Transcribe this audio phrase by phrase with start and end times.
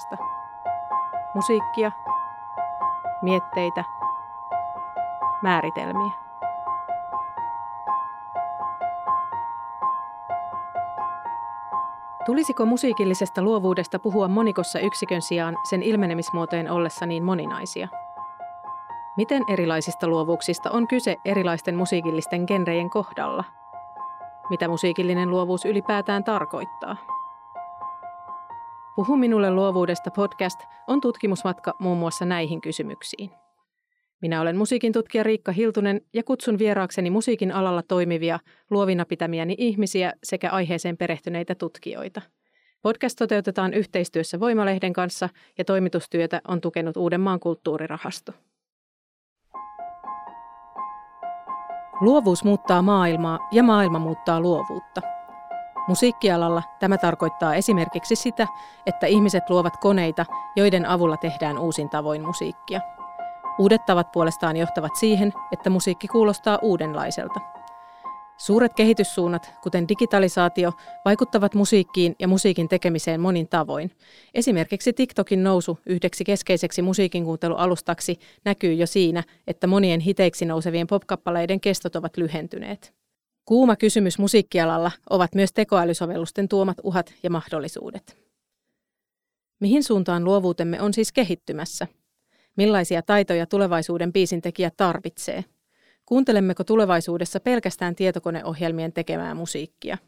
[0.00, 0.16] Luovuudesta.
[1.34, 1.92] Musiikkia,
[3.22, 3.84] mietteitä,
[5.42, 6.10] määritelmiä.
[12.26, 17.88] Tulisiko musiikillisesta luovuudesta puhua monikossa yksikön sijaan sen ilmenemismuotojen ollessa niin moninaisia?
[19.16, 23.44] Miten erilaisista luovuuksista on kyse erilaisten musiikillisten genrejen kohdalla?
[24.50, 26.96] Mitä musiikillinen luovuus ylipäätään tarkoittaa?
[29.00, 33.30] Puhu minulle luovuudesta podcast on tutkimusmatka muun muassa näihin kysymyksiin.
[34.22, 38.38] Minä olen musiikin tutkija Riikka Hiltunen ja kutsun vieraakseni musiikin alalla toimivia,
[38.70, 42.22] luovina pitämiäni ihmisiä sekä aiheeseen perehtyneitä tutkijoita.
[42.82, 48.32] Podcast toteutetaan yhteistyössä Voimalehden kanssa ja toimitustyötä on tukenut Uudenmaan kulttuurirahasto.
[52.00, 55.19] Luovuus muuttaa maailmaa ja maailma muuttaa luovuutta.
[55.88, 58.46] Musiikkialalla tämä tarkoittaa esimerkiksi sitä,
[58.86, 62.80] että ihmiset luovat koneita, joiden avulla tehdään uusin tavoin musiikkia.
[63.58, 67.40] Uudet tavat puolestaan johtavat siihen, että musiikki kuulostaa uudenlaiselta.
[68.36, 70.72] Suuret kehityssuunnat, kuten digitalisaatio,
[71.04, 73.90] vaikuttavat musiikkiin ja musiikin tekemiseen monin tavoin.
[74.34, 81.60] Esimerkiksi TikTokin nousu yhdeksi keskeiseksi musiikin kuuntelualustaksi näkyy jo siinä, että monien hiteiksi nousevien popkappaleiden
[81.60, 82.99] kestot ovat lyhentyneet.
[83.50, 88.16] Kuuma kysymys musiikkialalla ovat myös tekoälysovellusten tuomat uhat ja mahdollisuudet.
[89.60, 91.86] Mihin suuntaan luovuutemme on siis kehittymässä–
[92.56, 95.44] Millaisia taitoja tulevaisuuden biisintekijä tarvitsee?
[96.06, 99.98] Kuuntelemmeko tulevaisuudessa pelkästään tietokoneohjelmien tekemää musiikkia?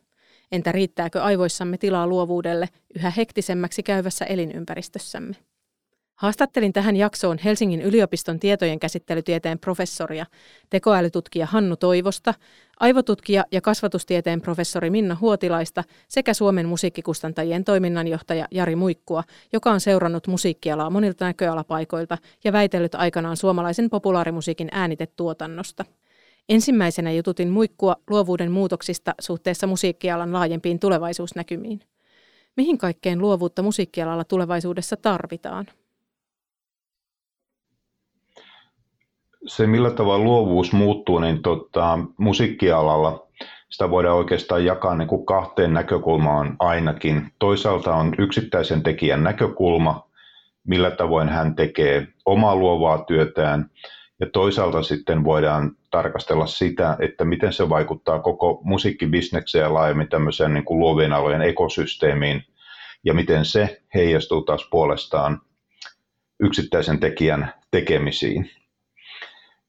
[0.53, 5.37] Entä riittääkö aivoissamme tilaa luovuudelle yhä hektisemmäksi käyvässä elinympäristössämme?
[6.15, 10.27] Haastattelin tähän jaksoon Helsingin yliopiston tietojen käsittelytieteen professoria,
[10.71, 12.34] tekoälytutkija Hannu Toivosta,
[12.81, 20.27] aivotutkija ja kasvatustieteen professori Minna Huotilaista sekä Suomen musiikkikustantajien toiminnanjohtaja Jari Muikkua, joka on seurannut
[20.27, 25.84] musiikkialaa monilta näköalapaikoilta ja väitellyt aikanaan suomalaisen populaarimusiikin äänitetuotannosta.
[26.49, 31.81] Ensimmäisenä jututin Muikkua luovuuden muutoksista suhteessa musiikkialan laajempiin tulevaisuusnäkymiin.
[32.56, 35.67] Mihin kaikkeen luovuutta musiikkialalla tulevaisuudessa tarvitaan?
[39.47, 43.27] Se, millä tavalla luovuus muuttuu, niin tota, musiikkialalla
[43.71, 47.33] sitä voidaan oikeastaan jakaa niin kuin kahteen näkökulmaan ainakin.
[47.39, 50.09] Toisaalta on yksittäisen tekijän näkökulma,
[50.67, 53.71] millä tavoin hän tekee omaa luovaa työtään,
[54.21, 60.55] ja toisaalta sitten voidaan tarkastella sitä, että miten se vaikuttaa koko musiikkibisnekseen ja laajemmin tämmöiseen
[60.55, 62.45] niin kuin luovien alojen ekosysteemiin,
[63.05, 65.41] ja miten se heijastuu taas puolestaan
[66.41, 68.51] yksittäisen tekijän tekemisiin.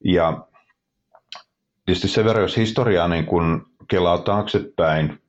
[0.04, 0.46] Ja
[1.86, 5.22] tietysti sen verran, jos historiaa niin kun kelaa taaksepäin,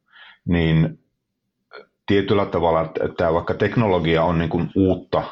[0.48, 1.00] niin
[2.06, 5.24] tietyllä tavalla, että vaikka teknologia on niin kuin uutta,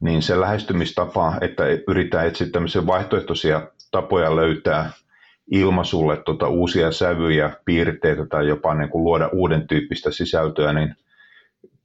[0.00, 4.90] niin se lähestymistapa, että yritetään etsiä tämmöisiä vaihtoehtoisia tapoja löytää
[5.50, 10.96] ilmaisulle tuota uusia sävyjä, piirteitä tai jopa niin kuin luoda uuden tyyppistä sisältöä, niin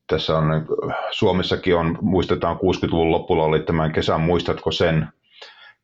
[0.07, 0.65] tässä on,
[1.11, 5.07] Suomessakin on, muistetaan 60-luvun lopulla oli tämän kesän, muistatko sen,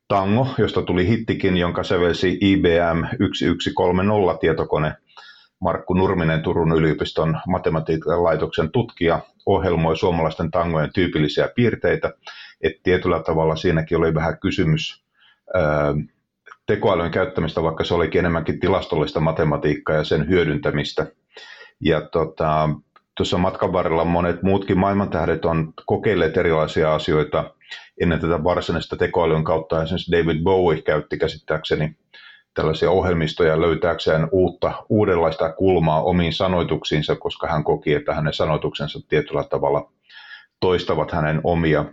[0.08, 4.94] Tango, josta tuli hittikin, jonka sävelsi IBM 1130 tietokone.
[5.60, 12.12] Markku Nurminen, Turun yliopiston matematiikan laitoksen tutkija, ohjelmoi suomalaisten tangojen tyypillisiä piirteitä.
[12.60, 15.04] Et tietyllä tavalla siinäkin oli vähän kysymys
[15.54, 15.94] ää,
[16.66, 21.06] tekoälyn käyttämistä, vaikka se olikin enemmänkin tilastollista matematiikkaa ja sen hyödyntämistä.
[21.80, 22.68] Ja tota,
[23.16, 27.54] tuossa matkan varrella monet muutkin maailmantähdet on kokeilleet erilaisia asioita
[28.00, 29.82] ennen tätä varsinaista tekoälyn kautta.
[29.82, 31.96] Esimerkiksi David Bowie käytti käsittääkseni
[32.54, 39.44] tällaisia ohjelmistoja löytääkseen uutta, uudenlaista kulmaa omiin sanoituksiinsa, koska hän koki, että hänen sanoituksensa tietyllä
[39.44, 39.90] tavalla
[40.60, 41.84] toistavat hänen omia,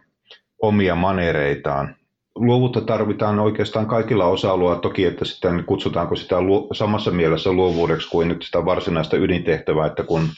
[0.61, 1.95] omia manereitaan.
[2.35, 6.35] Luovuutta tarvitaan oikeastaan kaikilla osa-alueilla, toki että sitten kutsutaanko sitä
[6.73, 10.29] samassa mielessä luovuudeksi kuin nyt sitä varsinaista ydintehtävää, että kun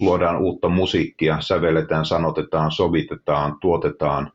[0.00, 4.32] luodaan uutta musiikkia, sävelletään, sanotetaan, sovitetaan, tuotetaan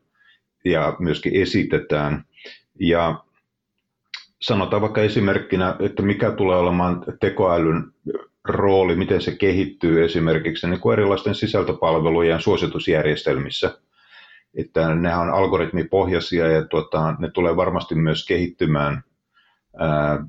[0.65, 2.25] ja myöskin esitetään.
[2.79, 3.23] Ja
[4.41, 7.93] sanotaan vaikka esimerkkinä, että mikä tulee olemaan tekoälyn
[8.43, 13.79] rooli, miten se kehittyy esimerkiksi niin kuin erilaisten sisältöpalvelujen suositusjärjestelmissä.
[14.55, 19.03] Että ne on algoritmipohjaisia ja tuota, ne tulee varmasti myös kehittymään
[19.79, 20.25] ää,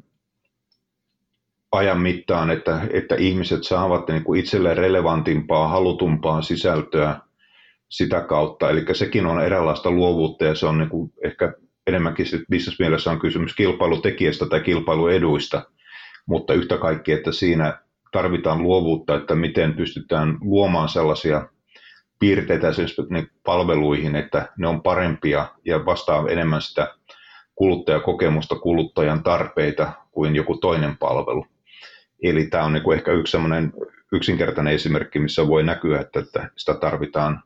[1.73, 7.21] ajan mittaan, että, että ihmiset saavat niin kuin itselleen relevantimpaa, halutumpaa sisältöä
[7.89, 8.71] sitä kautta.
[8.71, 11.53] Eli sekin on eräänlaista luovuutta ja se on niin kuin ehkä
[11.87, 15.63] enemmänkin bisnesmielessä on kysymys kilpailutekijästä tai kilpailueduista,
[16.27, 17.79] mutta yhtä kaikki, että siinä
[18.13, 21.49] tarvitaan luovuutta, että miten pystytään luomaan sellaisia
[22.19, 26.95] piirteitä esimerkiksi palveluihin, että ne on parempia ja vastaa enemmän sitä
[27.55, 31.47] kuluttajakokemusta, kuluttajan tarpeita kuin joku toinen palvelu.
[32.23, 33.37] Eli tämä on niin ehkä yksi
[34.13, 37.43] yksinkertainen esimerkki, missä voi näkyä, että sitä tarvitaan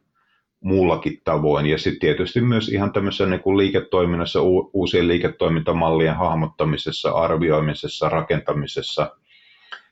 [0.62, 1.66] muullakin tavoin.
[1.66, 4.40] Ja sitten tietysti myös ihan tämmöisessä niin kuin liiketoiminnassa,
[4.72, 9.16] uusien liiketoimintamallien hahmottamisessa, arvioimisessa, rakentamisessa.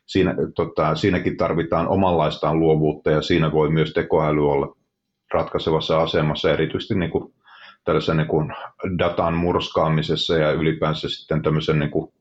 [0.07, 4.77] Siinä, tota, siinäkin tarvitaan omanlaistaan luovuutta ja siinä voi myös tekoäly olla
[5.35, 7.35] ratkaisevassa asemassa, erityisesti niin kuin
[7.85, 8.53] tällaisen niin kuin
[8.99, 12.13] datan murskaamisessa ja ylipäänsä sitten tämmöisen niin kuin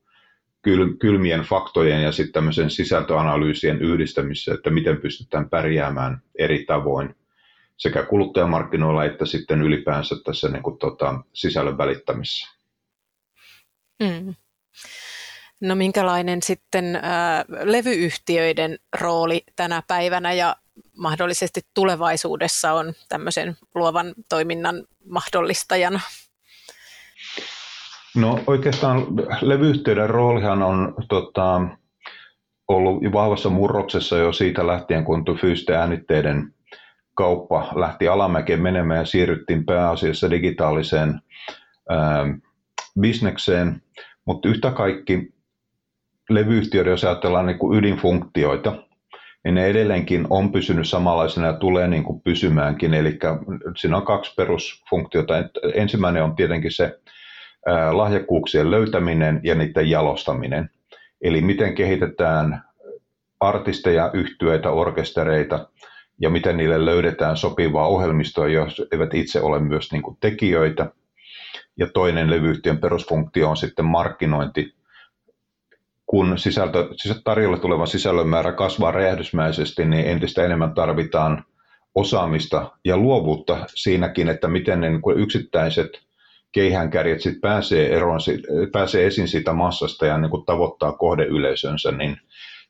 [1.00, 7.16] kylmien faktojen ja sitten tämmöisen sisältöanalyysien yhdistämisessä, että miten pystytään pärjäämään eri tavoin
[7.80, 12.48] sekä kuluttajamarkkinoilla että sitten ylipäänsä tässä niin kuin, tota, sisällön välittämisessä.
[14.00, 14.36] Mm.
[15.62, 17.02] No minkälainen sitten äh,
[17.64, 20.56] levyyhtiöiden rooli tänä päivänä ja
[20.98, 26.00] mahdollisesti tulevaisuudessa on tämmöisen luovan toiminnan mahdollistajana?
[28.16, 29.06] No oikeastaan
[29.42, 31.62] levyyhtiöiden roolihan on tota,
[32.68, 36.54] ollut vahvassa murroksessa jo siitä lähtien, kun fyysisten äänitteiden
[37.20, 41.22] kauppa lähti alamäkeen menemään ja siirryttiin pääasiassa digitaaliseen
[41.90, 42.26] ää,
[43.00, 43.82] bisnekseen,
[44.26, 45.34] mutta yhtä kaikki
[46.30, 48.84] levyyhtiöiden, jos ajatellaan niin kuin ydinfunktioita,
[49.44, 52.94] niin ne edelleenkin on pysynyt samanlaisena ja tulee niin kuin pysymäänkin.
[52.94, 53.20] Eli
[53.78, 55.34] siinä on kaksi perusfunktiota.
[55.74, 57.00] Ensimmäinen on tietenkin se
[57.68, 60.70] ää, lahjakkuuksien löytäminen ja niiden jalostaminen.
[61.22, 62.64] Eli miten kehitetään
[63.40, 65.66] artisteja, yhtyeitä, orkestereita–
[66.20, 70.92] ja miten niille löydetään sopivaa ohjelmistoa, jos eivät itse ole myös niin kuin tekijöitä.
[71.78, 74.74] Ja toinen levyyhtiön perusfunktio on sitten markkinointi.
[76.06, 76.90] Kun sisältö,
[77.24, 81.46] tarjolle tulevan sisällön määrä kasvaa räjähdysmäisesti, niin entistä enemmän tarvitaan
[81.96, 85.90] osaamista ja luovuutta siinäkin, että miten ne niin yksittäiset
[86.52, 88.20] keihäänkärjet sit pääsee, eroon,
[88.72, 92.18] pääsee esiin siitä massasta ja niin kuin tavoittaa kohdeyleisönsä, niin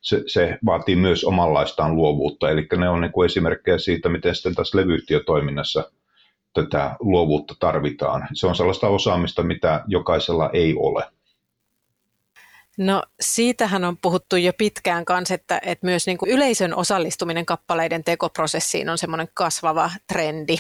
[0.02, 2.50] se, se vaatii myös omanlaistaan luovuutta.
[2.50, 5.92] Eli ne on niin kuin esimerkkejä siitä, miten sitten tässä levyyhtiötoiminnassa
[6.54, 8.28] tätä luovuutta tarvitaan.
[8.34, 11.04] Se on sellaista osaamista, mitä jokaisella ei ole.
[12.78, 18.04] No siitähän on puhuttu jo pitkään kanssa, että, että myös niin kuin yleisön osallistuminen kappaleiden
[18.04, 20.56] tekoprosessiin on semmoinen kasvava trendi.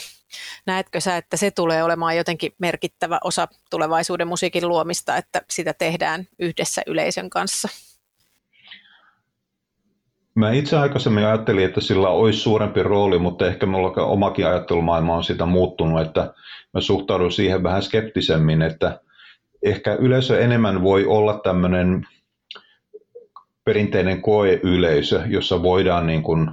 [0.65, 6.27] Näetkö sä, että se tulee olemaan jotenkin merkittävä osa tulevaisuuden musiikin luomista, että sitä tehdään
[6.39, 7.69] yhdessä yleisön kanssa?
[10.39, 15.23] Mä itse aikaisemmin ajattelin, että sillä olisi suurempi rooli, mutta ehkä mulla omakin ajattelumaailma on
[15.23, 16.33] sitä muuttunut, että
[16.73, 19.01] mä suhtaudun siihen vähän skeptisemmin, että
[19.63, 22.07] ehkä yleisö enemmän voi olla tämmöinen
[23.63, 26.51] perinteinen koeyleisö, jossa voidaan niin kuin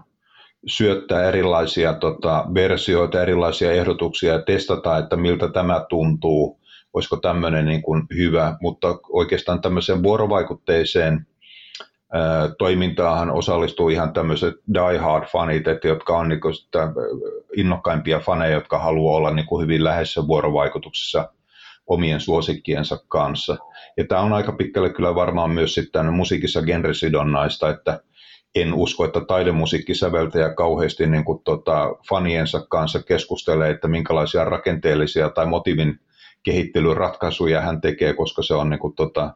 [0.67, 6.61] syöttää erilaisia tota, versioita, erilaisia ehdotuksia ja testata, että miltä tämä tuntuu,
[6.93, 11.27] olisiko tämmöinen niin kuin hyvä, mutta oikeastaan tämmöiseen vuorovaikutteiseen
[12.59, 16.89] toimintaahan osallistuu ihan tämmöiset die-hard-fanit, että jotka on niin sitä
[17.57, 21.33] innokkaimpia faneja, jotka haluaa olla niin kuin hyvin läheisessä vuorovaikutuksessa
[21.87, 23.57] omien suosikkiensa kanssa.
[23.97, 28.01] Ja tämä on aika pitkälle kyllä varmaan myös sitten musiikissa genresidonnaista, että
[28.55, 35.47] en usko, että taidemusiikkisäveltäjä kauheasti niin kuin tota, faniensa kanssa keskustelee, että minkälaisia rakenteellisia tai
[35.47, 36.01] motivin
[36.43, 39.35] kehittelyratkaisuja hän tekee, koska se on niin kuin, tota,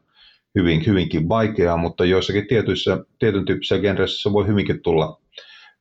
[0.59, 5.21] hyvin, hyvinkin vaikeaa, mutta joissakin tietyissä, tietyn tyyppisissä genreissä voi hyvinkin tulla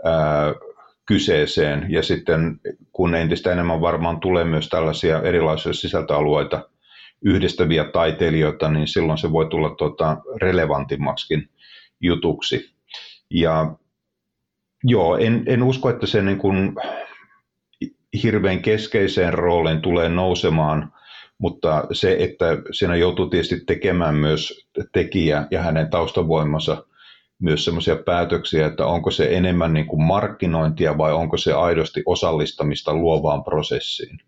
[0.03, 0.53] ää,
[1.05, 1.85] kyseeseen.
[1.89, 2.59] Ja sitten
[2.91, 6.69] kun entistä enemmän varmaan tulee myös tällaisia erilaisia sisältöalueita
[7.25, 11.49] yhdistäviä taiteilijoita, niin silloin se voi tulla tuota, relevantimmaksikin
[12.01, 12.73] jutuksi.
[13.29, 13.75] Ja
[14.83, 16.75] joo, en, en usko, että se niin kuin
[18.23, 20.93] hirveän keskeiseen rooliin tulee nousemaan
[21.39, 26.85] mutta se, että siinä joutuu tietysti tekemään myös tekijä ja hänen taustavoimansa
[27.39, 32.93] myös sellaisia päätöksiä, että onko se enemmän niin kuin markkinointia vai onko se aidosti osallistamista
[32.93, 34.19] luovaan prosessiin.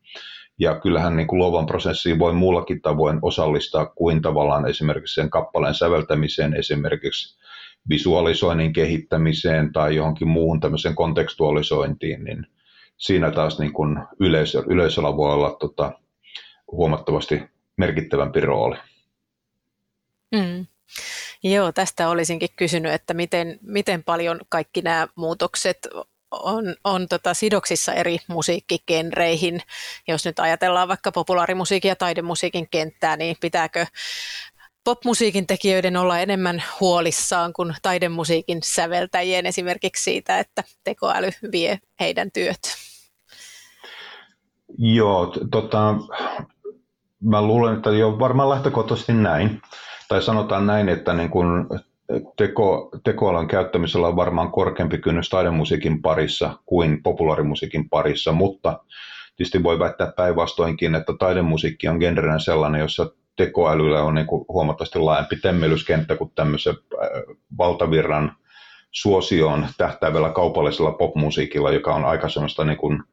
[0.60, 5.76] Ja kyllähän niin kuin luovan prosessiin voi muullakin tavoin osallistaa kuin tavallaan esimerkiksi sen kappaleen
[5.76, 7.40] säveltämiseen, esimerkiksi
[7.90, 12.48] visualisoinnin kehittämiseen tai johonkin muuhun tämmöiseen kontekstualisointiin, niin
[12.98, 15.92] siinä taas niin kuin yleisö, yleisöllä voi olla tota,
[16.72, 17.42] huomattavasti
[17.78, 18.78] merkittävämpi rooli.
[20.36, 20.66] Mm.
[21.44, 25.88] Joo, tästä olisinkin kysynyt, että miten, miten paljon kaikki nämä muutokset
[26.32, 29.62] on, on tota sidoksissa eri musiikkigenreihin.
[30.08, 33.86] Jos nyt ajatellaan vaikka populaarimusiikin ja taidemusiikin kenttää, niin pitääkö
[34.84, 42.60] popmusiikin tekijöiden olla enemmän huolissaan kuin taidemusiikin säveltäjien esimerkiksi siitä, että tekoäly vie heidän työt?
[44.78, 45.96] Joo, tota,
[47.22, 49.62] mä luulen, että jo varmaan lähtökohtaisesti näin.
[50.08, 51.70] Tai sanotaan näin, että niin kun
[52.38, 58.84] teko, tekoalan käyttämisellä on varmaan korkeampi kynnys taidemusiikin parissa kuin populaarimusiikin parissa, mutta
[59.36, 65.36] tietysti voi väittää päinvastoinkin, että taidemusiikki on genrenä sellainen, jossa tekoälyllä on niin huomattavasti laajempi
[65.36, 67.10] temmelyskenttä kuin tämmöisen äh,
[67.58, 68.36] valtavirran
[68.92, 73.04] suosioon tähtäävällä kaupallisella popmusiikilla, joka on aika semmoista niin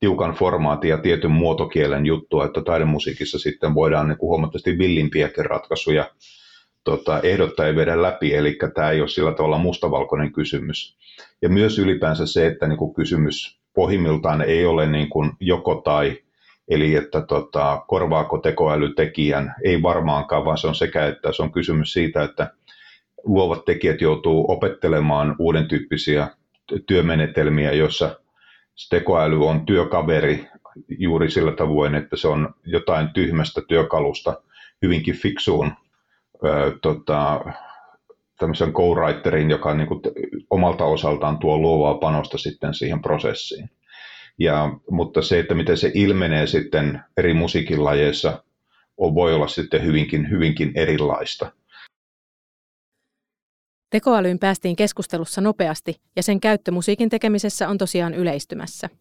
[0.00, 6.10] tiukan formaatin ja tietyn muotokielen juttua, että taidemusiikissa sitten voidaan niin kuin huomattavasti villimpiäkin ratkaisuja
[6.84, 10.96] tota, ehdottaa ja viedä läpi, eli tämä ei ole sillä tavalla mustavalkoinen kysymys.
[11.42, 16.18] Ja myös ylipäänsä se, että niin kuin kysymys pohjimmiltaan ei ole niin kuin joko tai,
[16.68, 21.52] eli että tota, korvaako tekoäly tekijän, ei varmaankaan, vaan se on sekä, että se on
[21.52, 22.52] kysymys siitä, että
[23.24, 26.28] luovat tekijät joutuu opettelemaan uuden tyyppisiä
[26.86, 28.20] työmenetelmiä, joissa
[28.90, 30.48] tekoäly on työkaveri
[30.98, 34.42] juuri sillä tavoin, että se on jotain tyhmästä työkalusta
[34.82, 35.72] hyvinkin fiksuun
[36.82, 37.40] tota,
[38.38, 40.00] tämmöisen co-writerin, joka niin kuin
[40.50, 43.70] omalta osaltaan tuo luovaa panosta sitten siihen prosessiin.
[44.38, 48.42] Ja, mutta se, että miten se ilmenee sitten eri musiikinlajeissa,
[48.96, 51.52] on, voi olla sitten hyvinkin, hyvinkin erilaista.
[53.94, 58.88] Tekoälyyn päästiin keskustelussa nopeasti ja sen käyttö musiikin tekemisessä on tosiaan yleistymässä–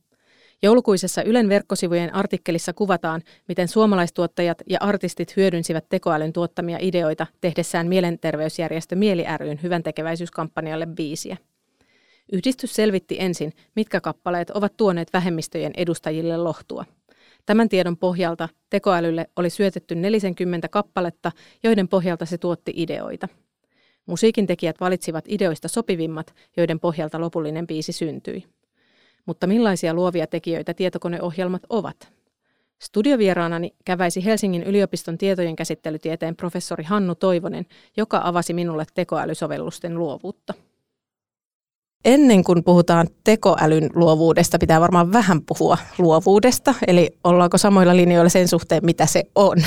[0.63, 8.95] Joulukuisessa Ylen verkkosivujen artikkelissa kuvataan, miten suomalaistuottajat ja artistit hyödynsivät tekoälyn tuottamia ideoita tehdessään mielenterveysjärjestö
[8.95, 11.37] Mieli ryn hyvän tekeväisyyskampanjalle biisiä.
[12.33, 16.85] Yhdistys selvitti ensin, mitkä kappaleet ovat tuoneet vähemmistöjen edustajille lohtua.
[17.45, 21.31] Tämän tiedon pohjalta tekoälylle oli syötetty 40 kappaletta,
[21.63, 23.27] joiden pohjalta se tuotti ideoita.
[24.05, 28.43] Musiikin tekijät valitsivat ideoista sopivimmat, joiden pohjalta lopullinen biisi syntyi.
[29.25, 32.11] Mutta millaisia luovia tekijöitä tietokoneohjelmat ovat?
[32.79, 37.65] Studiovieraanani käväisi Helsingin yliopiston tietojen käsittelytieteen professori Hannu Toivonen,
[37.97, 40.53] joka avasi minulle tekoälysovellusten luovuutta.
[42.05, 48.47] Ennen kuin puhutaan tekoälyn luovuudesta, pitää varmaan vähän puhua luovuudesta, eli ollaanko samoilla linjoilla sen
[48.47, 49.57] suhteen, mitä se on.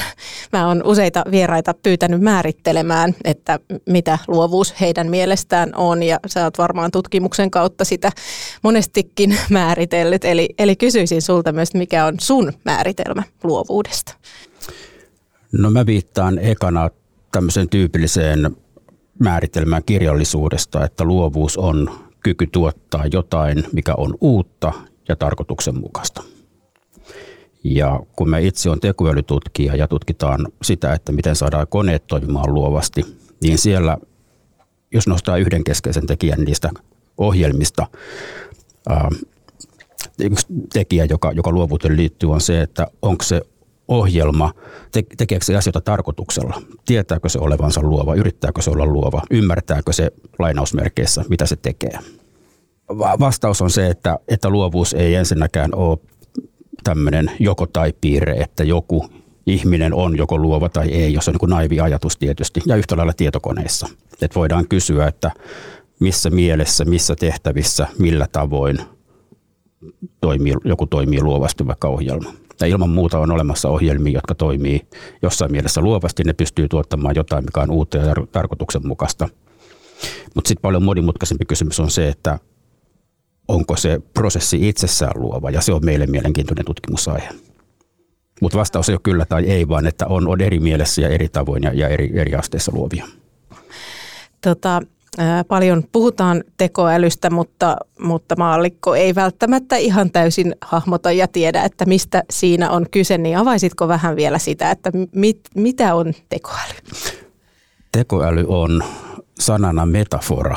[0.53, 6.59] Mä oon useita vieraita pyytänyt määrittelemään, että mitä luovuus heidän mielestään on, ja sä oot
[6.59, 8.13] varmaan tutkimuksen kautta sitä
[8.63, 14.15] monestikin määritellyt, eli, eli kysyisin sulta myös, mikä on sun määritelmä luovuudesta?
[15.53, 16.91] No mä viittaan ekana
[17.33, 18.57] tämmöiseen tyypilliseen
[19.19, 24.73] määritelmään kirjallisuudesta, että luovuus on kyky tuottaa jotain, mikä on uutta
[25.09, 26.23] ja tarkoituksenmukaista.
[27.65, 33.03] Ja kun me itse on tekoälytutkija ja tutkitaan sitä, että miten saadaan koneet toimimaan luovasti,
[33.43, 33.99] niin siellä,
[34.93, 36.71] jos nostaa yhden keskeisen tekijän niistä
[37.19, 37.87] ohjelmista,
[38.89, 39.11] ää,
[40.21, 43.43] yksi tekijä, joka, joka luovuuteen liittyy, on se, että onko se
[43.89, 44.53] ohjelma,
[44.93, 46.63] te, tekeekö se asioita tarkoituksella?
[46.85, 48.15] Tietääkö se olevansa luova?
[48.15, 49.23] Yrittääkö se olla luova?
[49.31, 51.99] Ymmärtääkö se lainausmerkeissä, mitä se tekee?
[53.19, 55.99] Vastaus on se, että, että luovuus ei ensinnäkään ole
[56.85, 59.07] tämmöinen joko tai piirre, että joku
[59.47, 63.13] ihminen on joko luova tai ei, jos on niin naivi ajatus tietysti, ja yhtä lailla
[63.13, 63.89] tietokoneissa.
[64.23, 65.31] Et voidaan kysyä, että
[66.01, 68.79] missä mielessä, missä tehtävissä, millä tavoin
[70.21, 72.33] toimii, joku toimii luovasti vaikka ohjelma.
[72.61, 74.87] Ja ilman muuta on olemassa ohjelmia, jotka toimii
[75.23, 76.25] jossain mielessä luovasti.
[76.25, 79.29] Ne pystyy tuottamaan jotain, mikä on uutta ja tarkoituksenmukaista.
[80.35, 82.39] Mutta sitten paljon monimutkaisempi kysymys on se, että
[83.49, 87.29] onko se prosessi itsessään luova, ja se on meille mielenkiintoinen tutkimusaihe.
[88.41, 91.29] Mutta vastaus ei ole kyllä tai ei, vaan että on, on eri mielessä ja eri
[91.29, 93.07] tavoin ja, ja eri, eri asteissa luovia.
[94.41, 94.83] Tota,
[95.49, 102.23] Paljon puhutaan tekoälystä, mutta, mutta maallikko ei välttämättä ihan täysin hahmota ja tiedä, että mistä
[102.31, 103.19] siinä on kyse.
[103.19, 106.75] Niin avaisitko vähän vielä sitä, että mit, mitä on tekoäly?
[107.93, 108.83] Tekoäly on
[109.41, 110.57] sanana metafora.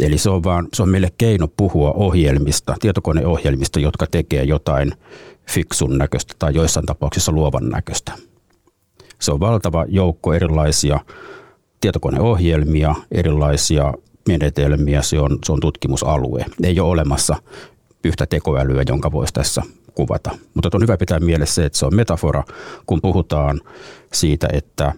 [0.00, 4.92] Eli se on, vaan, se on meille keino puhua ohjelmista, tietokoneohjelmista, jotka tekee jotain
[5.50, 8.12] fiksun näköistä tai joissain tapauksissa luovan näköistä.
[9.20, 11.00] Se on valtava joukko erilaisia
[11.82, 13.94] tietokoneohjelmia, erilaisia
[14.28, 16.44] menetelmiä, se on, se on tutkimusalue.
[16.62, 17.36] Ei ole olemassa
[18.04, 19.62] yhtä tekoälyä, jonka voisi tässä
[19.94, 20.30] kuvata.
[20.54, 22.44] Mutta on hyvä pitää mielessä se, että se on metafora,
[22.86, 23.60] kun puhutaan
[24.12, 24.92] siitä, että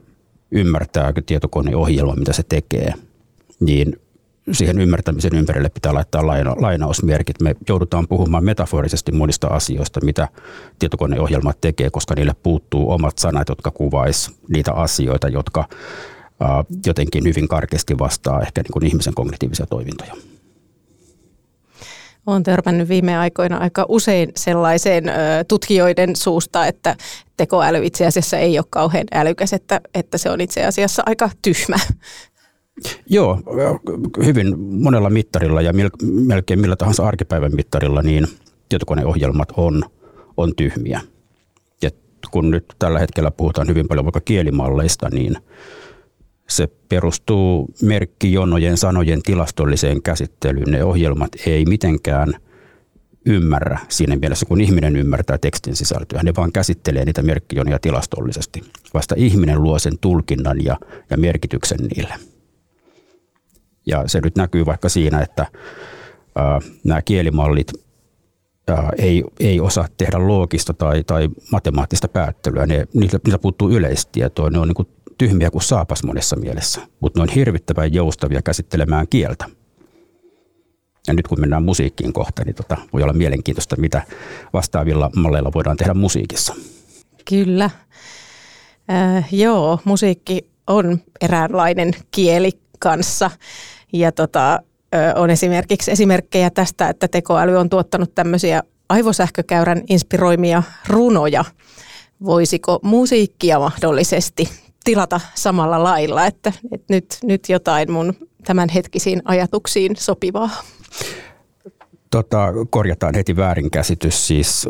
[0.51, 2.95] ymmärtääkö tietokoneohjelma, mitä se tekee,
[3.61, 4.01] niin
[4.53, 7.41] siihen ymmärtämisen ympärille pitää laittaa laina, lainausmerkit.
[7.41, 10.29] Me joudutaan puhumaan metaforisesti monista asioista, mitä
[10.79, 15.69] tietokoneohjelmat tekee, koska niille puuttuu omat sanat, jotka kuvais niitä asioita, jotka
[16.87, 20.15] jotenkin hyvin karkeasti vastaa ehkä niin kuin ihmisen kognitiivisia toimintoja.
[22.27, 25.05] Olen törmännyt viime aikoina aika usein sellaiseen
[25.49, 26.97] tutkijoiden suusta, että
[27.37, 31.77] tekoäly itse asiassa ei ole kauhean älykäs, että, että se on itse asiassa aika tyhmä.
[33.11, 33.41] Joo,
[34.25, 35.73] hyvin monella mittarilla ja
[36.03, 38.27] melkein millä tahansa arkipäivän mittarilla, niin
[38.69, 39.83] tietokoneohjelmat on,
[40.37, 41.01] on tyhmiä.
[41.83, 41.91] Ja
[42.31, 45.37] kun nyt tällä hetkellä puhutaan hyvin paljon vaikka kielimalleista, niin
[46.49, 50.71] se perustuu merkkijonojen sanojen tilastolliseen käsittelyyn.
[50.71, 52.35] Ne ohjelmat ei mitenkään
[53.27, 56.23] ymmärrä siinä mielessä, kun ihminen ymmärtää tekstin sisältöä.
[56.23, 58.65] Ne vaan käsittelee niitä merkkijonoja tilastollisesti.
[58.95, 60.77] Vasta ihminen luo sen tulkinnan ja,
[61.11, 62.15] ja merkityksen niille.
[63.87, 65.47] Ja se nyt näkyy vaikka siinä, että
[66.37, 67.73] ää, nämä kielimallit
[68.69, 72.67] ää, ei, ei osaa tehdä loogista tai, tai matemaattista päättelyä.
[72.67, 74.51] Ne, niiltä, niiltä puuttuu yleistietoa.
[74.51, 74.87] Ne on niin
[75.19, 79.45] tyhmiä kuin saapas monessa mielessä, mutta ne on hirvittävän joustavia käsittelemään kieltä.
[81.07, 84.03] Ja nyt kun mennään musiikkiin kohta, niin tota, voi olla mielenkiintoista, mitä
[84.53, 86.55] vastaavilla malleilla voidaan tehdä musiikissa.
[87.29, 87.71] Kyllä.
[88.91, 93.31] Äh, joo, musiikki on eräänlainen kieli kanssa.
[93.93, 94.61] Ja tota,
[95.15, 101.45] on esimerkiksi esimerkkejä tästä, että tekoäly on tuottanut tämmöisiä aivosähkökäyrän inspiroimia runoja.
[102.25, 104.49] Voisiko musiikkia mahdollisesti
[104.85, 110.51] tilata samalla lailla, että, että nyt, nyt jotain mun tämänhetkisiin ajatuksiin sopivaa?
[112.11, 114.27] Tota, korjataan heti väärinkäsitys.
[114.27, 114.69] Siis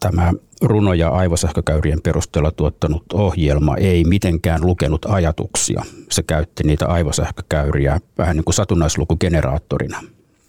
[0.00, 0.32] tämä
[0.64, 5.82] runo- ja aivosähkökäyrien perusteella tuottanut ohjelma ei mitenkään lukenut ajatuksia.
[6.10, 10.02] Se käytti niitä aivosähkökäyriä vähän niin kuin satunnaislukugeneraattorina.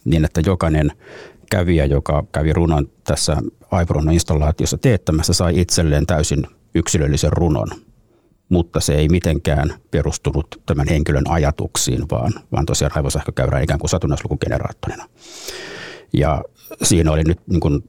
[0.06, 0.92] Niin, että jokainen
[1.52, 3.38] kävijä, joka kävi runon tässä
[3.72, 7.68] aivorunoinstallaatiossa teettämässä, sai itselleen täysin yksilöllisen runon.
[8.52, 15.08] Mutta se ei mitenkään perustunut tämän henkilön ajatuksiin, vaan, vaan tosiaan aivosähkökäyrä ikään kuin satunnaislukugeneraattorina.
[16.14, 16.44] Ja
[16.84, 17.84] siinä oli nyt niin kuin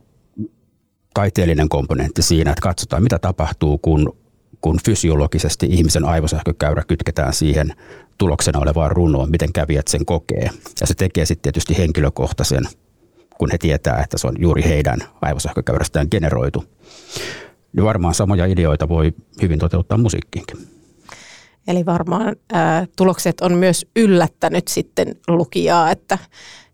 [1.14, 4.16] taiteellinen komponentti siinä, että katsotaan mitä tapahtuu, kun,
[4.60, 7.74] kun fysiologisesti ihmisen aivosähkökäyrä kytketään siihen
[8.18, 10.50] tuloksena olevaan runoon, miten kävijät sen kokee.
[10.80, 12.64] Ja se tekee sitten tietysti henkilökohtaisen,
[13.38, 16.64] kun he tietää, että se on juuri heidän aivosähkökäyrästään generoitu.
[17.72, 20.56] Niin varmaan samoja ideoita voi hyvin toteuttaa musiikkiinkin.
[21.68, 26.18] Eli varmaan ää, tulokset on myös yllättänyt sitten lukijaa, että,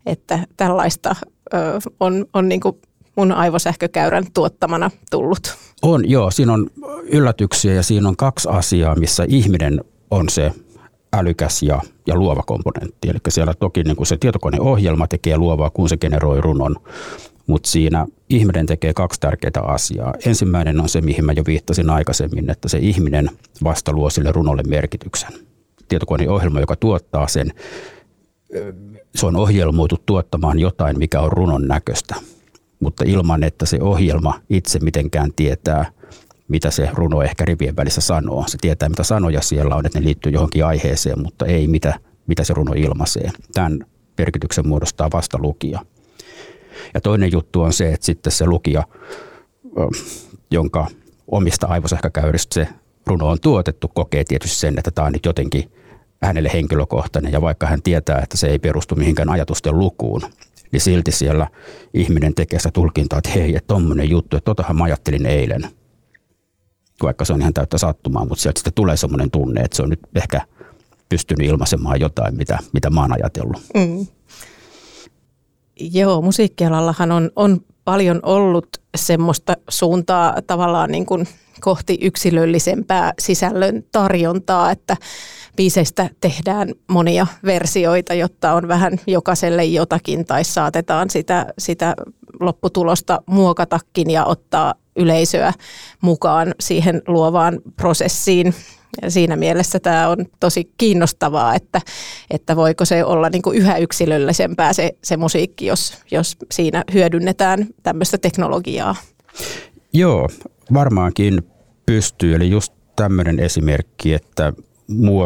[0.05, 1.15] että tällaista
[1.53, 2.75] ää, on, on niin kuin
[3.15, 5.57] mun aivosähkökäyrän tuottamana tullut.
[5.81, 6.31] On, joo.
[6.31, 6.69] Siinä on
[7.03, 9.81] yllätyksiä ja siinä on kaksi asiaa, missä ihminen
[10.11, 10.51] on se
[11.13, 13.09] älykäs ja, ja luova komponentti.
[13.09, 16.75] Eli siellä toki niin kuin se tietokoneohjelma tekee luovaa, kun se generoi runon.
[17.49, 20.13] Mutta siinä ihminen tekee kaksi tärkeää asiaa.
[20.25, 23.29] Ensimmäinen on se, mihin mä jo viittasin aikaisemmin, että se ihminen
[23.63, 25.31] vasta luo sille runolle merkityksen.
[25.87, 27.53] Tietokoneohjelma, joka tuottaa sen,
[29.15, 32.15] se on ohjelmoitu tuottamaan jotain, mikä on runon näköistä
[32.79, 35.91] mutta ilman, että se ohjelma itse mitenkään tietää,
[36.47, 38.43] mitä se runo ehkä rivien välissä sanoo.
[38.47, 42.43] Se tietää, mitä sanoja siellä on, että ne liittyy johonkin aiheeseen, mutta ei mitä, mitä
[42.43, 43.31] se runo ilmaisee.
[43.53, 43.85] Tämän
[44.17, 45.85] merkityksen muodostaa vasta lukija.
[46.93, 48.83] Ja toinen juttu on se, että sitten se lukija,
[50.51, 50.87] jonka
[51.27, 52.67] omista aivosähkökäyristä se
[53.07, 55.71] runo on tuotettu, kokee tietysti sen, että tämä on nyt jotenkin
[56.21, 57.31] hänelle henkilökohtainen.
[57.31, 60.21] Ja vaikka hän tietää, että se ei perustu mihinkään ajatusten lukuun,
[60.71, 61.47] niin silti siellä
[61.93, 65.69] ihminen tekee sitä tulkintaa, että hei, että tommonen juttu, että totahan mä ajattelin eilen.
[67.03, 69.89] Vaikka se on ihan täyttä sattumaa, mutta sieltä sitten tulee semmoinen tunne, että se on
[69.89, 70.41] nyt ehkä
[71.09, 73.61] pystynyt ilmaisemaan jotain, mitä, mitä mä oon ajatellut.
[73.73, 74.07] Mm.
[75.79, 81.27] Joo, musiikkialallahan on, on paljon ollut semmoista suuntaa tavallaan niin kuin
[81.61, 84.97] kohti yksilöllisempää sisällön tarjontaa, että
[85.55, 91.95] biiseistä tehdään monia versioita, jotta on vähän jokaiselle jotakin tai saatetaan sitä, sitä
[92.39, 95.53] lopputulosta muokatakin ja ottaa yleisöä
[96.01, 98.53] mukaan siihen luovaan prosessiin.
[99.01, 101.81] Ja siinä mielessä tämä on tosi kiinnostavaa, että,
[102.31, 107.67] että voiko se olla niin kuin yhä yksilöllisempää se, se musiikki, jos, jos siinä hyödynnetään
[107.83, 108.95] tämmöistä teknologiaa.
[109.93, 110.29] Joo,
[110.73, 111.43] varmaankin
[111.85, 112.35] pystyy.
[112.35, 114.53] Eli just tämmöinen esimerkki, että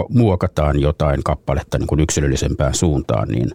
[0.10, 3.52] muokataan jotain kappaletta niin kuin yksilöllisempään suuntaan, niin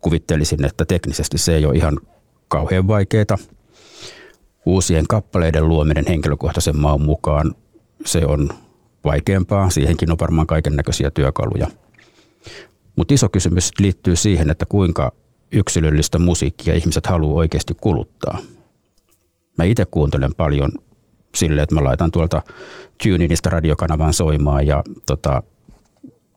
[0.00, 2.00] kuvittelisin, että teknisesti se ei ole ihan
[2.48, 3.38] kauhean vaikeaa.
[4.66, 7.54] Uusien kappaleiden luominen henkilökohtaisen maun mukaan,
[8.04, 8.48] se on
[9.04, 9.70] vaikeampaa.
[9.70, 11.66] Siihenkin on varmaan kaiken näköisiä työkaluja.
[12.96, 15.12] Mutta iso kysymys liittyy siihen, että kuinka
[15.52, 18.38] yksilöllistä musiikkia ihmiset haluaa oikeasti kuluttaa.
[19.58, 20.70] Mä itse kuuntelen paljon
[21.34, 22.42] sille, että mä laitan tuolta
[23.02, 25.42] TuneInista radiokanavan soimaan ja tota,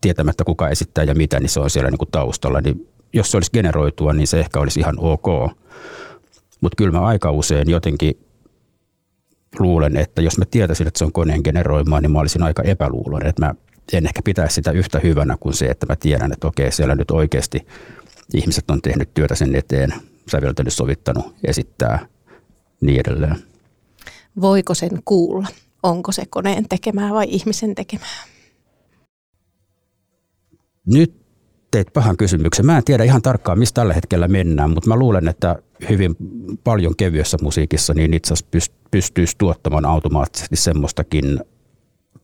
[0.02, 2.62] tietämättä kuka esittää ja mitä, niin se on siellä niin kuin taustalla.
[2.62, 5.28] Niin jos se olisi generoitua, niin se ehkä olisi ihan ok.
[6.62, 8.27] Mutta kyllä mä aika usein jotenkin
[9.60, 13.30] luulen, että jos mä tietäisin, että se on koneen generoimaa, niin mä olisin aika epäluuloinen.
[13.30, 13.56] Että mä
[13.94, 17.12] en ehkä pitäisi sitä yhtä hyvänä kuin se, että mä tiedän, että okei, siellä nyt
[17.12, 17.68] oikeasti
[18.34, 19.94] ihmiset on tehnyt työtä sen eteen,
[20.32, 22.06] säveltänyt, sovittanut, esittää,
[22.82, 23.36] niin edelleen.
[24.42, 25.48] Voiko sen kuulla?
[25.84, 28.24] Onko se koneen tekemää vai ihmisen tekemää?
[30.86, 31.27] Nyt
[31.72, 32.66] teit pahan kysymyksen.
[32.66, 35.56] Mä en tiedä ihan tarkkaan, mistä tällä hetkellä mennään, mutta mä luulen, että
[35.90, 36.16] hyvin
[36.64, 41.40] paljon kevyessä musiikissa niin itse asiassa pystyisi tuottamaan automaattisesti semmoistakin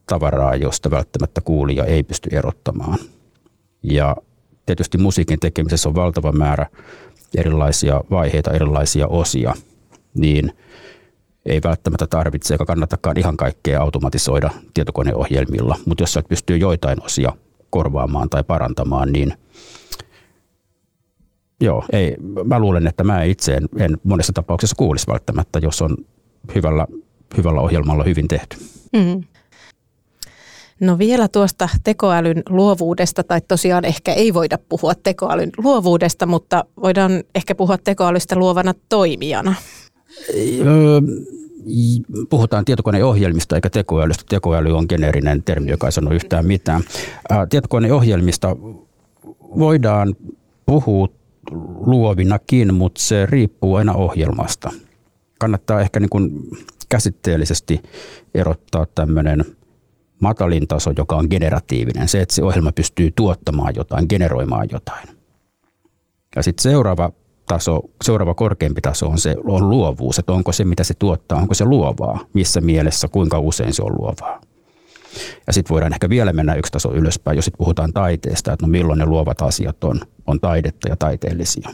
[0.06, 3.00] tavaraa, josta välttämättä kuulija ei pysty erottamaan.
[3.84, 4.16] Ja
[4.66, 6.66] tietysti musiikin tekemisessä on valtava määrä
[7.38, 9.54] erilaisia vaiheita, erilaisia osia,
[10.14, 10.52] niin
[11.46, 17.32] ei välttämättä tarvitse eikä kannatakaan ihan kaikkea automatisoida tietokoneohjelmilla, mutta jos sä pystyy joitain osia
[17.74, 19.34] korvaamaan tai parantamaan, niin
[21.62, 25.98] joo, ei, mä luulen, että mä itse en, en monessa tapauksessa kuulisi välttämättä, jos on
[26.56, 26.88] hyvällä,
[27.38, 28.58] hyvällä ohjelmalla hyvin tehty.
[28.94, 29.24] Mm.
[30.80, 37.24] No vielä tuosta tekoälyn luovuudesta, tai tosiaan ehkä ei voida puhua tekoälyn luovuudesta, mutta voidaan
[37.36, 39.56] ehkä puhua tekoälystä luovana toimijana.
[40.60, 41.02] Öö,
[42.30, 44.24] puhutaan tietokoneohjelmista eikä tekoälystä.
[44.30, 46.82] Tekoäly on geneerinen termi, joka ei sano yhtään mitään.
[47.50, 48.56] Tietokoneohjelmista
[49.40, 50.16] voidaan
[50.66, 51.08] puhua
[51.86, 54.72] luovinakin, mutta se riippuu aina ohjelmasta.
[55.40, 56.50] Kannattaa ehkä niin kuin
[56.90, 57.82] käsitteellisesti
[58.34, 59.46] erottaa tämmöinen
[60.20, 62.08] matalin taso, joka on generatiivinen.
[62.08, 65.08] Se, että se ohjelma pystyy tuottamaan jotain, generoimaan jotain.
[66.36, 67.12] Ja sitten seuraava
[67.48, 71.54] taso, seuraava korkeampi taso on se on luovuus, että onko se, mitä se tuottaa, onko
[71.54, 74.42] se luovaa, missä mielessä, kuinka usein se on luovaa.
[75.48, 78.72] Ja sitten voidaan ehkä vielä mennä yksi taso ylöspäin, jos sit puhutaan taiteesta, että no
[78.72, 81.70] milloin ne luovat asiat on, on taidetta ja taiteellisia.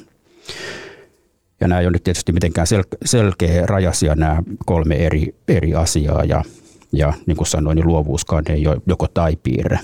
[1.62, 6.24] Ja nämä ei ole nyt tietysti mitenkään sel- selkeä rajasia nämä kolme eri, eri asiaa
[6.24, 6.44] ja,
[6.92, 9.80] ja niin kuin sanoin, niin luovuuskaan ei ole joko tai piirre.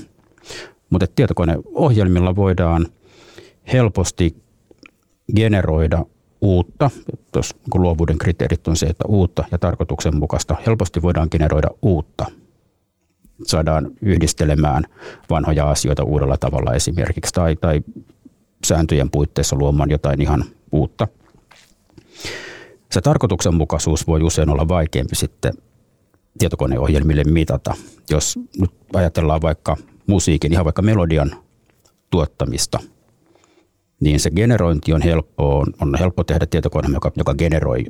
[0.90, 2.88] Mutta tietokoneohjelmilla voidaan
[3.74, 4.36] helposti
[5.36, 6.06] generoida
[6.42, 6.90] uutta,
[7.36, 12.26] jos luovuuden kriteerit on se, että uutta ja tarkoituksenmukaista, helposti voidaan generoida uutta.
[13.44, 14.84] Saadaan yhdistelemään
[15.30, 17.82] vanhoja asioita uudella tavalla esimerkiksi tai, tai
[18.66, 21.08] sääntöjen puitteissa luomaan jotain ihan uutta.
[22.92, 25.54] Se tarkoituksenmukaisuus voi usein olla vaikeampi sitten
[26.38, 27.76] tietokoneohjelmille mitata.
[28.10, 31.36] Jos nyt ajatellaan vaikka musiikin, ihan vaikka melodian
[32.10, 32.80] tuottamista–
[34.00, 37.86] niin se generointi on helppo, on, helppo tehdä tietokone, joka, joka generoi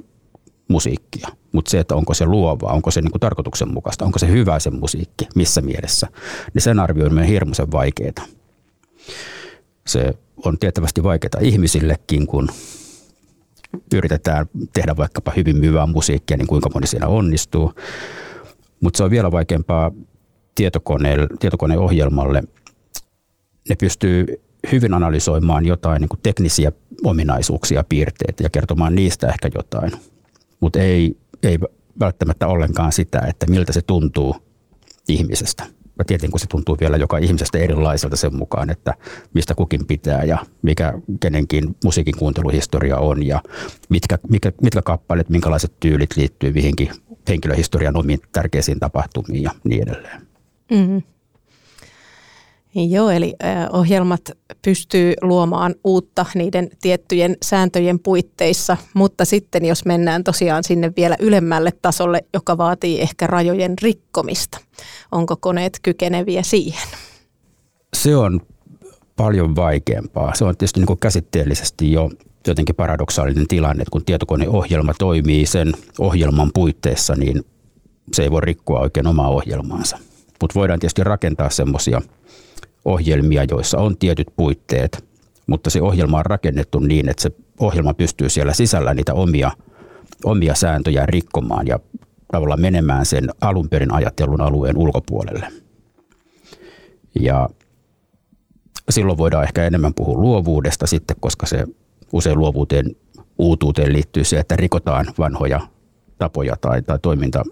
[0.68, 1.28] musiikkia.
[1.52, 5.28] Mutta se, että onko se luovaa, onko se niinku tarkoituksenmukaista, onko se hyvä se musiikki,
[5.36, 6.08] missä mielessä,
[6.54, 8.26] niin sen arvioiminen on hirmuisen vaikeaa.
[9.88, 10.14] Se
[10.46, 12.50] on tiettävästi vaikeaa ihmisillekin, kun
[13.94, 17.74] yritetään tehdä vaikkapa hyvin myyvää musiikkia, niin kuinka moni siinä onnistuu.
[18.80, 19.92] Mutta se on vielä vaikeampaa
[21.40, 22.44] tietokoneohjelmalle.
[23.70, 26.72] Ne pystyy hyvin analysoimaan jotain niin kuin teknisiä
[27.04, 29.92] ominaisuuksia, piirteitä ja kertomaan niistä ehkä jotain,
[30.60, 31.60] mutta ei, ei
[32.00, 34.36] välttämättä ollenkaan sitä, että miltä se tuntuu
[35.08, 35.64] ihmisestä.
[36.00, 38.94] Ja tietenkin kun se tuntuu vielä joka ihmisestä erilaiselta sen mukaan, että
[39.34, 43.42] mistä kukin pitää ja mikä kenenkin musiikin kuunteluhistoria on ja
[43.90, 46.90] mitkä, mitkä, mitkä kappaleet, minkälaiset tyylit liittyy mihinkin
[47.30, 50.22] henkilöhistorian omiin tärkeisiin tapahtumiin ja niin edelleen.
[50.72, 51.02] Mm-hmm.
[52.76, 53.36] Joo, eli
[53.72, 54.22] ohjelmat
[54.62, 61.72] pystyy luomaan uutta niiden tiettyjen sääntöjen puitteissa, mutta sitten jos mennään tosiaan sinne vielä ylemmälle
[61.82, 64.58] tasolle, joka vaatii ehkä rajojen rikkomista,
[65.12, 66.88] onko koneet kykeneviä siihen?
[67.94, 68.42] Se on
[69.16, 70.36] paljon vaikeampaa.
[70.36, 72.10] Se on tietysti niin käsitteellisesti jo
[72.48, 77.46] jotenkin paradoksaalinen tilanne, että kun tietokoneohjelma toimii sen ohjelman puitteissa, niin
[78.14, 79.98] se ei voi rikkoa oikein omaa ohjelmaansa.
[80.42, 82.02] Mutta voidaan tietysti rakentaa semmoisia
[82.86, 85.06] ohjelmia, joissa on tietyt puitteet,
[85.48, 89.52] mutta se ohjelma on rakennettu niin, että se ohjelma pystyy siellä sisällä niitä omia
[90.24, 91.80] omia sääntöjä rikkomaan ja
[92.32, 95.48] tavallaan menemään sen alun perin ajattelun alueen ulkopuolelle.
[97.20, 97.50] Ja
[98.90, 101.66] silloin voidaan ehkä enemmän puhua luovuudesta sitten, koska se
[102.14, 102.96] usein luovuuteen,
[103.38, 105.60] uutuuteen liittyy se, että rikotaan vanhoja
[106.18, 107.44] tapoja tai, tai toiminta,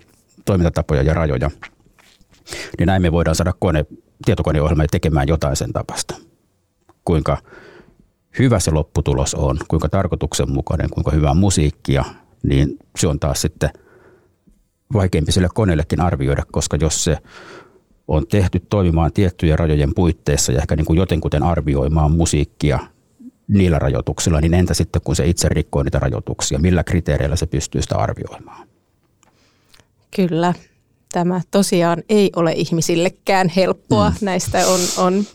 [0.45, 1.51] toimintatapoja ja rajoja.
[2.79, 3.85] Niin näin me voidaan saada kone,
[4.25, 6.15] tietokoneohjelma tekemään jotain sen tapasta.
[7.05, 7.37] Kuinka
[8.39, 12.05] hyvä se lopputulos on, kuinka tarkoituksenmukainen, kuinka hyvää musiikkia,
[12.43, 13.69] niin se on taas sitten
[14.93, 17.17] vaikeampi sille koneellekin arvioida, koska jos se
[18.07, 22.79] on tehty toimimaan tiettyjen rajojen puitteissa ja ehkä niin kuin jotenkuten arvioimaan musiikkia
[23.47, 27.81] niillä rajoituksilla, niin entä sitten kun se itse rikkoo niitä rajoituksia, millä kriteereillä se pystyy
[27.81, 28.67] sitä arvioimaan?
[30.15, 30.53] Kyllä,
[31.13, 34.09] tämä tosiaan ei ole ihmisillekään helppoa.
[34.09, 34.15] Mm.
[34.21, 35.25] Näistä on, on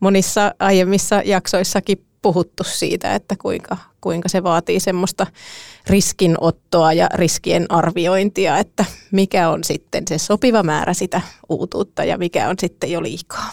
[0.00, 5.26] monissa aiemmissa jaksoissakin puhuttu siitä, että kuinka, kuinka se vaatii semmoista
[5.86, 12.48] riskinottoa ja riskien arviointia, että mikä on sitten se sopiva määrä sitä uutuutta ja mikä
[12.48, 13.50] on sitten jo liikaa.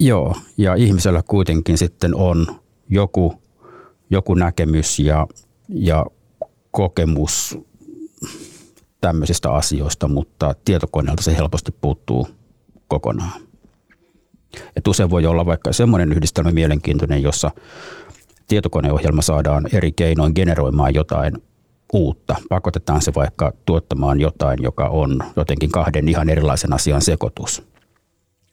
[0.00, 2.46] Joo, ja ihmisellä kuitenkin sitten on
[2.88, 3.42] joku,
[4.10, 5.26] joku näkemys ja,
[5.68, 6.06] ja
[6.70, 7.58] kokemus
[9.00, 12.28] tämmöisistä asioista, mutta tietokoneelta se helposti puuttuu
[12.88, 13.40] kokonaan.
[14.76, 17.50] Et usein voi olla vaikka semmoinen yhdistelmä mielenkiintoinen, jossa
[18.46, 21.34] tietokoneohjelma saadaan eri keinoin generoimaan jotain
[21.92, 22.36] uutta.
[22.48, 27.62] Pakotetaan se vaikka tuottamaan jotain, joka on jotenkin kahden ihan erilaisen asian sekoitus.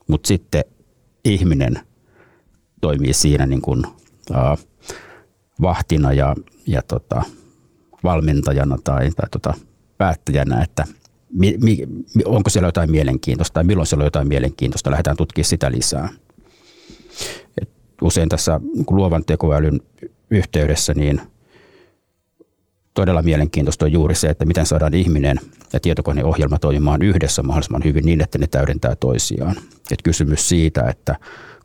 [0.08, 0.64] Mutta sitten
[1.26, 1.80] ihminen
[2.82, 3.84] toimii siinä niin kuin,
[4.36, 4.58] äh,
[5.62, 6.36] vahtina ja,
[6.68, 7.24] ja tota,
[8.04, 9.54] valmentajana tai, tai tota,
[9.98, 10.86] päättäjänä, että
[11.34, 11.78] mi, mi,
[12.26, 16.10] onko siellä jotain mielenkiintoista tai milloin siellä on jotain mielenkiintoista, lähdetään tutkimaan sitä lisää.
[17.62, 17.70] Et
[18.02, 19.82] usein tässä luovan tekoälyn
[20.30, 21.22] yhteydessä niin
[22.94, 25.40] todella mielenkiintoista on juuri se, että miten saadaan ihminen
[25.74, 29.56] ja tietokoneohjelma toimimaan yhdessä mahdollisimman hyvin niin, että ne täydentää toisiaan.
[29.92, 31.16] Et kysymys siitä, että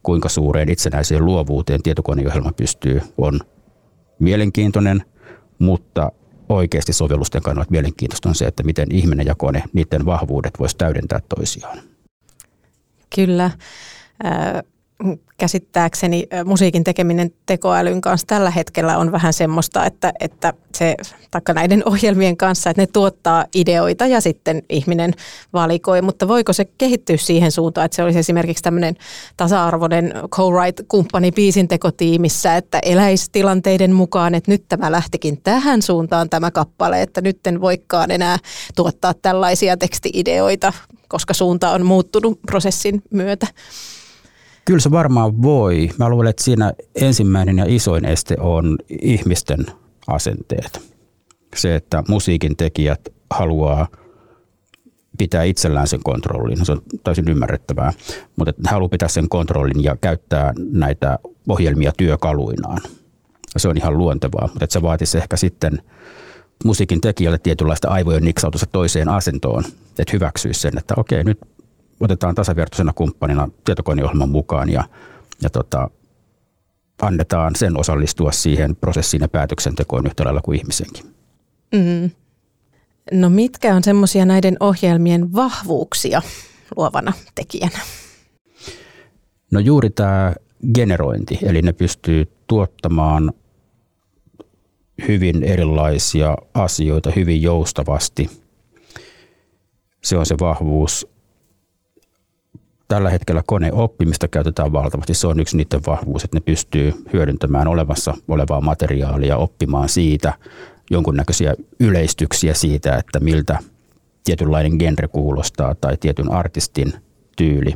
[0.03, 3.41] kuinka suureen itsenäiseen luovuuteen tietokoneohjelma pystyy, on
[4.19, 5.05] mielenkiintoinen,
[5.59, 6.13] mutta
[6.55, 11.21] oikeasti sovellusten kannalta mielenkiintoista on se, että miten ihminen ja kone, niiden vahvuudet voisi täydentää
[11.37, 11.79] toisiaan.
[13.15, 13.51] Kyllä
[15.39, 20.95] käsittääkseni musiikin tekeminen tekoälyn kanssa tällä hetkellä on vähän semmoista, että, että se,
[21.31, 25.15] taikka näiden ohjelmien kanssa, että ne tuottaa ideoita ja sitten ihminen
[25.53, 28.97] valikoi, mutta voiko se kehittyä siihen suuntaan, että se olisi esimerkiksi tämmöinen
[29.37, 37.03] tasa-arvoinen co-write-kumppani biisintekotiimissä, että eläisi tilanteiden mukaan, että nyt tämä lähtikin tähän suuntaan tämä kappale,
[37.03, 38.39] että nyt en voikaan enää
[38.77, 40.73] tuottaa tällaisia tekstiideoita,
[41.09, 43.47] koska suunta on muuttunut prosessin myötä.
[44.65, 45.91] Kyllä se varmaan voi.
[45.99, 49.67] Mä luulen, että siinä ensimmäinen ja isoin este on ihmisten
[50.07, 50.81] asenteet.
[51.57, 53.89] Se, että musiikin tekijät haluaa
[55.19, 56.67] pitää itsellään sen kontrollin.
[56.67, 57.93] Se on täysin ymmärrettävää,
[58.37, 61.19] mutta he haluaa pitää sen kontrollin ja käyttää näitä
[61.49, 62.81] ohjelmia työkaluinaan.
[63.57, 65.83] Se on ihan luontevaa, mutta se vaatisi ehkä sitten
[66.65, 69.65] musiikin tekijälle tietynlaista aivojen niksautusta toiseen asentoon,
[69.99, 71.39] että hyväksyisi sen, että okei, nyt
[72.01, 74.85] otetaan tasavertaisena kumppanina tietokoneohjelman mukaan ja,
[75.43, 75.91] ja tota,
[77.03, 81.05] annetaan sen osallistua siihen prosessiin ja päätöksentekoon yhtä lailla kuin ihmisenkin.
[81.73, 82.11] Mm.
[83.13, 86.23] No mitkä on semmoisia näiden ohjelmien vahvuuksia
[86.77, 87.79] luovana tekijänä?
[89.51, 90.35] No juuri tämä
[90.75, 93.33] generointi, eli ne pystyy tuottamaan
[95.09, 98.31] hyvin erilaisia asioita hyvin joustavasti.
[100.05, 101.09] Se on se vahvuus
[102.91, 105.15] tällä hetkellä koneoppimista käytetään valtavasti.
[105.15, 110.33] Se on yksi niiden vahvuus, että ne pystyy hyödyntämään olemassa olevaa materiaalia, oppimaan siitä
[110.91, 113.59] jonkunnäköisiä yleistyksiä siitä, että miltä
[114.25, 116.93] tietynlainen genre kuulostaa tai tietyn artistin
[117.37, 117.75] tyyli.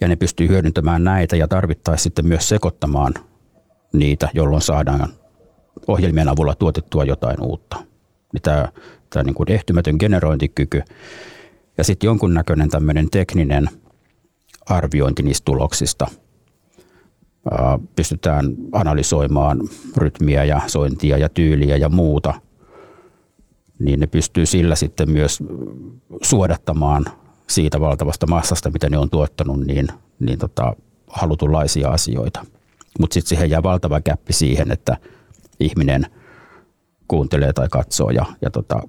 [0.00, 3.14] Ja ne pystyy hyödyntämään näitä ja tarvittaessa sitten myös sekoittamaan
[3.92, 5.08] niitä, jolloin saadaan
[5.88, 7.76] ohjelmien avulla tuotettua jotain uutta.
[8.42, 8.68] Tämä,
[9.10, 10.82] tämä niin kuin ehtymätön generointikyky
[11.78, 13.68] ja sitten jonkunnäköinen tämmöinen tekninen
[14.66, 16.06] arviointi niistä tuloksista.
[17.96, 19.60] Pystytään analysoimaan
[19.96, 22.34] rytmiä ja sointia ja tyyliä ja muuta,
[23.78, 25.42] niin ne pystyy sillä sitten myös
[26.22, 27.04] suodattamaan
[27.46, 29.88] siitä valtavasta massasta, mitä ne on tuottanut, niin,
[30.20, 32.46] niin tota, halutunlaisia asioita.
[33.00, 34.96] Mutta sitten siihen jää valtava käppi siihen, että
[35.60, 36.06] ihminen
[37.08, 38.82] kuuntelee tai katsoo ja, ja tota,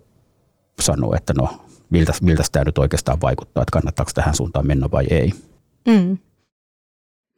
[0.81, 5.05] sanoo, että no miltä, miltä tämä nyt oikeastaan vaikuttaa, että kannattaako tähän suuntaan mennä vai
[5.09, 5.31] ei.
[5.87, 6.17] Mm.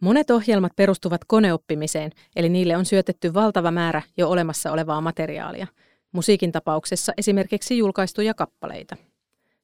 [0.01, 5.67] Monet ohjelmat perustuvat koneoppimiseen, eli niille on syötetty valtava määrä jo olemassa olevaa materiaalia.
[6.11, 8.97] musiikin tapauksessa esimerkiksi julkaistuja kappaleita.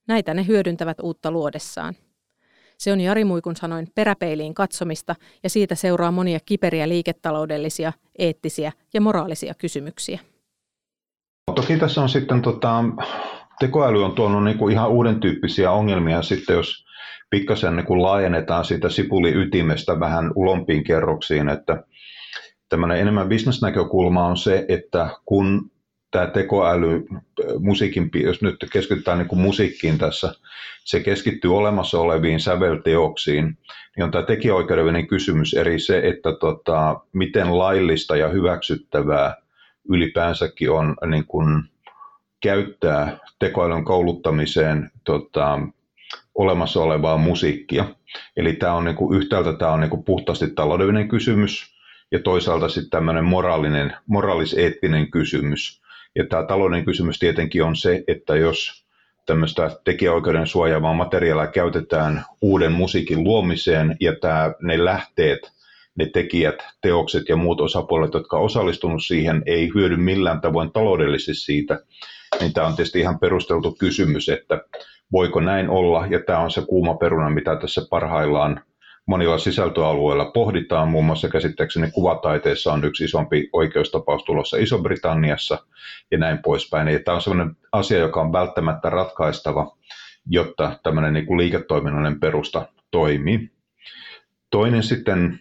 [0.08, 1.96] Näitä ne hyödyntävät uutta luodessaan.
[2.78, 9.02] Se on Jari Muikun sanoin peräpeiliin katsomista ja siitä seuraa monia kiperiä liiketaloudellisia, eettisiä ja
[9.02, 10.19] moraalisia kysymyksiä.
[11.56, 12.84] Toki tässä on sitten tota,
[13.60, 16.22] tekoäly on tuonut niin kuin ihan uuden tyyppisiä ongelmia.
[16.22, 16.86] Sitten, jos
[17.30, 21.84] pikkasen niin kuin laajennetaan siitä sipuli ytimestä vähän ulompiin kerroksiin, että
[22.70, 25.72] tämmöinen enemmän bisnesnäkökulma on se, että kun
[26.12, 27.06] tämä tekoäly,
[27.60, 30.34] musiikin, jos nyt keskitytään niin kuin musiikkiin tässä,
[30.84, 33.58] se keskittyy olemassa oleviin sävelteoksiin,
[33.96, 39.36] niin on tämä tekijäoikeudellinen kysymys eri se, että tota, miten laillista ja hyväksyttävää
[39.89, 41.63] ylipäänsäkin on niin kuin
[42.43, 45.60] käyttää tekoälyn kouluttamiseen tota,
[46.36, 47.86] olemassa olevaa musiikkia.
[48.38, 51.75] Eli tämä on niin kuin, yhtäältä tämä on niin kuin puhtaasti taloudellinen kysymys
[52.12, 55.82] ja toisaalta sitten tämmöinen moraalinen, moraaliseettinen kysymys.
[56.15, 58.86] Ja tämä taloudellinen kysymys tietenkin on se, että jos
[59.25, 65.51] tämmöistä tekijäoikeuden suojaavaa materiaalia käytetään uuden musiikin luomiseen ja tämä, ne lähteet,
[65.95, 71.36] ne tekijät, teokset ja muut osapuolet, jotka on osallistunut siihen, ei hyödy millään tavoin taloudellisesti
[71.36, 71.79] siitä,
[72.39, 74.62] niin tämä on tietysti ihan perusteltu kysymys, että
[75.12, 78.62] voiko näin olla, ja tämä on se kuuma peruna, mitä tässä parhaillaan
[79.06, 85.58] monilla sisältöalueilla pohditaan, muun muassa käsittääkseni kuvataiteessa on yksi isompi oikeustapaus tulossa Iso-Britanniassa
[86.12, 86.88] ja näin poispäin.
[86.88, 89.78] Ja tämä on sellainen asia, joka on välttämättä ratkaistava,
[90.26, 93.52] jotta tämmöinen niin kuin liiketoiminnallinen perusta toimii.
[94.50, 95.39] Toinen sitten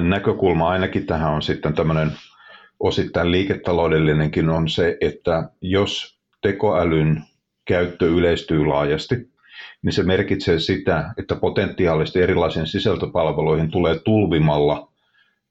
[0.00, 2.12] näkökulma ainakin tähän on sitten tämmöinen
[2.80, 7.22] osittain liiketaloudellinenkin on se, että jos tekoälyn
[7.64, 9.30] käyttö yleistyy laajasti,
[9.82, 14.92] niin se merkitsee sitä, että potentiaalisesti erilaisiin sisältöpalveluihin tulee tulvimalla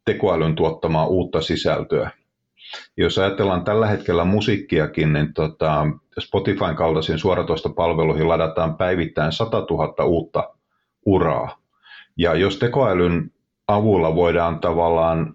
[0.06, 2.12] tekoälyn tuottamaa uutta sisältöä.
[2.98, 5.88] Jos ajatellaan tällä hetkellä musiikkiakin, niin tota,
[6.20, 10.56] Spotifyn kaltaisiin suoratoistopalveluihin ladataan päivittäin 100 000 uutta
[11.06, 11.58] uraa.
[12.18, 13.32] Ja jos tekoälyn
[13.68, 15.34] avulla voidaan tavallaan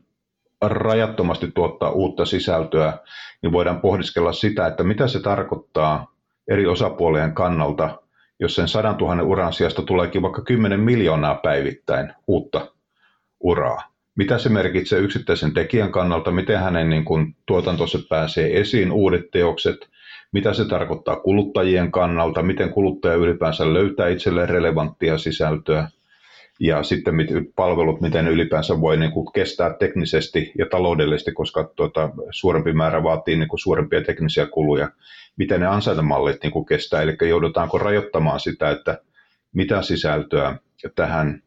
[0.60, 2.98] rajattomasti tuottaa uutta sisältöä,
[3.42, 6.14] niin voidaan pohdiskella sitä, että mitä se tarkoittaa
[6.48, 8.02] eri osapuolien kannalta,
[8.40, 12.66] jos sen 100 000 uran sijasta tuleekin vaikka 10 miljoonaa päivittäin uutta
[13.40, 13.82] uraa.
[14.16, 18.92] Mitä se merkitsee yksittäisen tekijän kannalta, miten hänen niin kuin, tuotantossa pääsee esiin?
[18.92, 19.76] Uudet teokset,
[20.32, 25.88] mitä se tarkoittaa kuluttajien kannalta, miten kuluttaja ylipäänsä löytää itselleen relevanttia sisältöä–
[26.60, 32.10] ja sitten mit, palvelut, miten ylipäänsä voi niin kuin kestää teknisesti ja taloudellisesti, koska tuota,
[32.30, 34.90] suurempi määrä vaatii niin kuin suurempia teknisiä kuluja,
[35.36, 38.98] miten ne ansaintamallit niin kuin kestää, eli joudutaanko rajoittamaan sitä, että
[39.54, 40.56] mitä sisältöä
[40.94, 41.42] tähän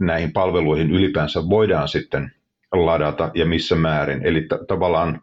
[0.00, 2.32] näihin palveluihin ylipäänsä voidaan sitten
[2.72, 4.26] ladata ja missä määrin.
[4.26, 5.22] Eli t- tavallaan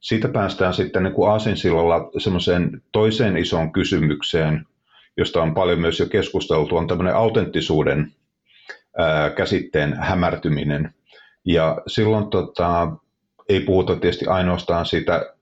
[0.00, 4.66] siitä päästään sitten niin kuin aasinsillalla semmoiseen toiseen isoon kysymykseen,
[5.16, 8.12] josta on paljon myös jo keskusteltu, on tämmöinen autenttisuuden
[9.36, 10.94] käsitteen hämärtyminen.
[11.44, 12.92] Ja silloin tota,
[13.48, 15.34] ei puhuta tietysti ainoastaan siitä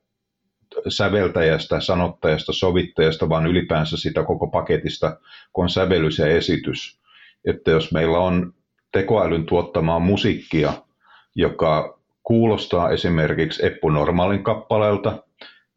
[0.89, 5.17] säveltäjästä, sanottajasta, sovittajasta, vaan ylipäänsä sitä koko paketista,
[5.53, 7.01] kun on sävellys ja esitys.
[7.45, 8.55] Että jos meillä on
[8.93, 10.73] tekoälyn tuottamaa musiikkia,
[11.35, 15.23] joka kuulostaa esimerkiksi Eppu Normaalin kappaleelta,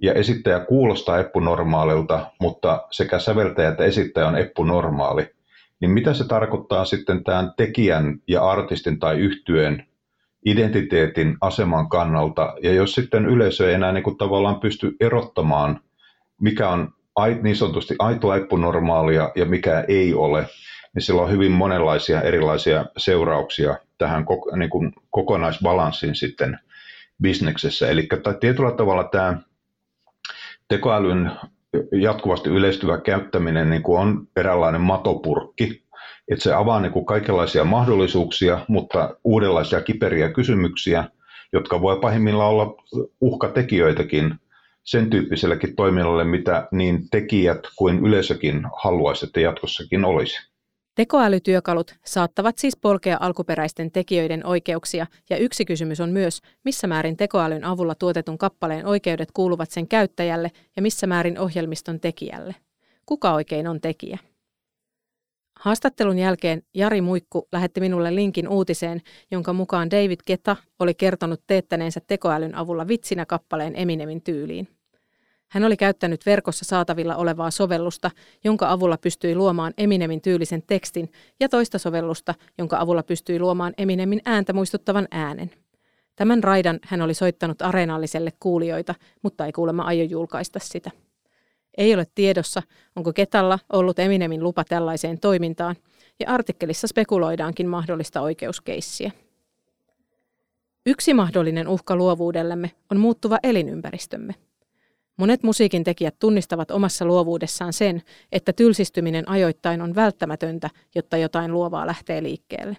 [0.02, 5.37] ja esittäjä kuulostaa Eppu Normaalilta, mutta sekä säveltäjä että esittäjä on Eppu Normaali,
[5.80, 9.88] niin mitä se tarkoittaa sitten tämän tekijän ja artistin tai yhtyeen
[10.46, 15.80] identiteetin aseman kannalta, ja jos sitten yleisö ei enää niin kuin tavallaan pysty erottamaan,
[16.42, 16.94] mikä on
[17.42, 20.46] niin sanotusti aitoa epunormaalia ja mikä ei ole,
[20.96, 26.60] niin sillä on hyvin monenlaisia erilaisia seurauksia tähän niin kuin kokonaisbalanssiin sitten
[27.22, 27.90] bisneksessä.
[27.90, 28.08] Eli
[28.40, 29.38] tietyllä tavalla tämä
[30.68, 31.32] tekoälyn
[31.92, 35.84] jatkuvasti yleistyvä käyttäminen niin kuin on eräänlainen matopurkki,
[36.32, 41.04] että se avaa niin kuin kaikenlaisia mahdollisuuksia, mutta uudenlaisia kiperiä kysymyksiä,
[41.54, 42.76] jotka voi pahimmillaan olla
[43.22, 44.36] uhkatekijöitäkin
[44.84, 50.57] sen tyyppisellekin toiminnalle, mitä niin tekijät kuin yleisökin haluaisi, että jatkossakin olisi.
[50.98, 57.64] Tekoälytyökalut saattavat siis polkea alkuperäisten tekijöiden oikeuksia, ja yksi kysymys on myös, missä määrin tekoälyn
[57.64, 62.56] avulla tuotetun kappaleen oikeudet kuuluvat sen käyttäjälle ja missä määrin ohjelmiston tekijälle.
[63.06, 64.18] Kuka oikein on tekijä?
[65.60, 72.02] Haastattelun jälkeen Jari Muikku lähetti minulle linkin uutiseen, jonka mukaan David Keta oli kertonut teettäneensä
[72.08, 74.77] tekoälyn avulla vitsinä kappaleen Eminemin tyyliin.
[75.48, 78.12] Hän oli käyttänyt verkossa saatavilla olevaa sovellusta,
[78.44, 84.22] jonka avulla pystyi luomaan Eminemin tyylisen tekstin, ja toista sovellusta, jonka avulla pystyi luomaan Eminemin
[84.26, 85.52] ääntä muistuttavan äänen.
[86.16, 90.92] Tämän raidan hän oli soittanut areenalliselle kuulijoita, mutta ei kuulemma aio julkaista sitä.
[91.78, 92.62] Ei ole tiedossa,
[92.96, 95.76] onko Ketalla ollut Eminemin lupa tällaiseen toimintaan,
[96.20, 99.12] ja artikkelissa spekuloidaankin mahdollista oikeuskeissiä.
[100.86, 104.36] Yksi mahdollinen uhka luovuudellemme on muuttuva elinympäristömme.
[105.18, 108.02] Monet musiikin tekijät tunnistavat omassa luovuudessaan sen,
[108.32, 112.78] että tylsistyminen ajoittain on välttämätöntä, jotta jotain luovaa lähtee liikkeelle.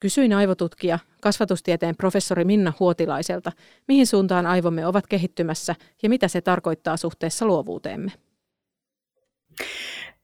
[0.00, 3.52] Kysyin aivotutkija, kasvatustieteen professori Minna Huotilaiselta,
[3.88, 8.12] mihin suuntaan aivomme ovat kehittymässä ja mitä se tarkoittaa suhteessa luovuuteemme.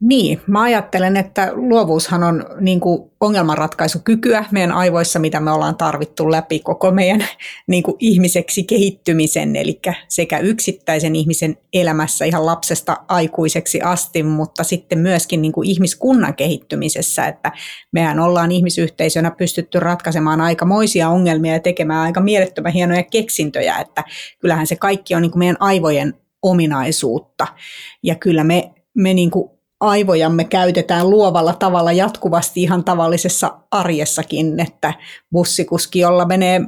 [0.02, 6.30] Niin, mä ajattelen, että luovuushan on niin kuin ongelmanratkaisukykyä meidän aivoissa, mitä me ollaan tarvittu
[6.30, 7.24] läpi koko meidän
[7.66, 14.98] niin kuin ihmiseksi kehittymisen, eli sekä yksittäisen ihmisen elämässä ihan lapsesta aikuiseksi asti, mutta sitten
[14.98, 17.52] myöskin niin kuin ihmiskunnan kehittymisessä, että
[17.92, 24.04] mehän ollaan ihmisyhteisönä pystytty ratkaisemaan aikamoisia ongelmia ja tekemään aika mielettömän hienoja keksintöjä, että
[24.40, 27.46] kyllähän se kaikki on niin kuin meidän aivojen ominaisuutta,
[28.02, 29.51] ja kyllä me, me niin kuin
[29.82, 34.94] aivojamme käytetään luovalla tavalla jatkuvasti ihan tavallisessa arjessakin, että
[35.32, 36.60] bussikuski, jolla menee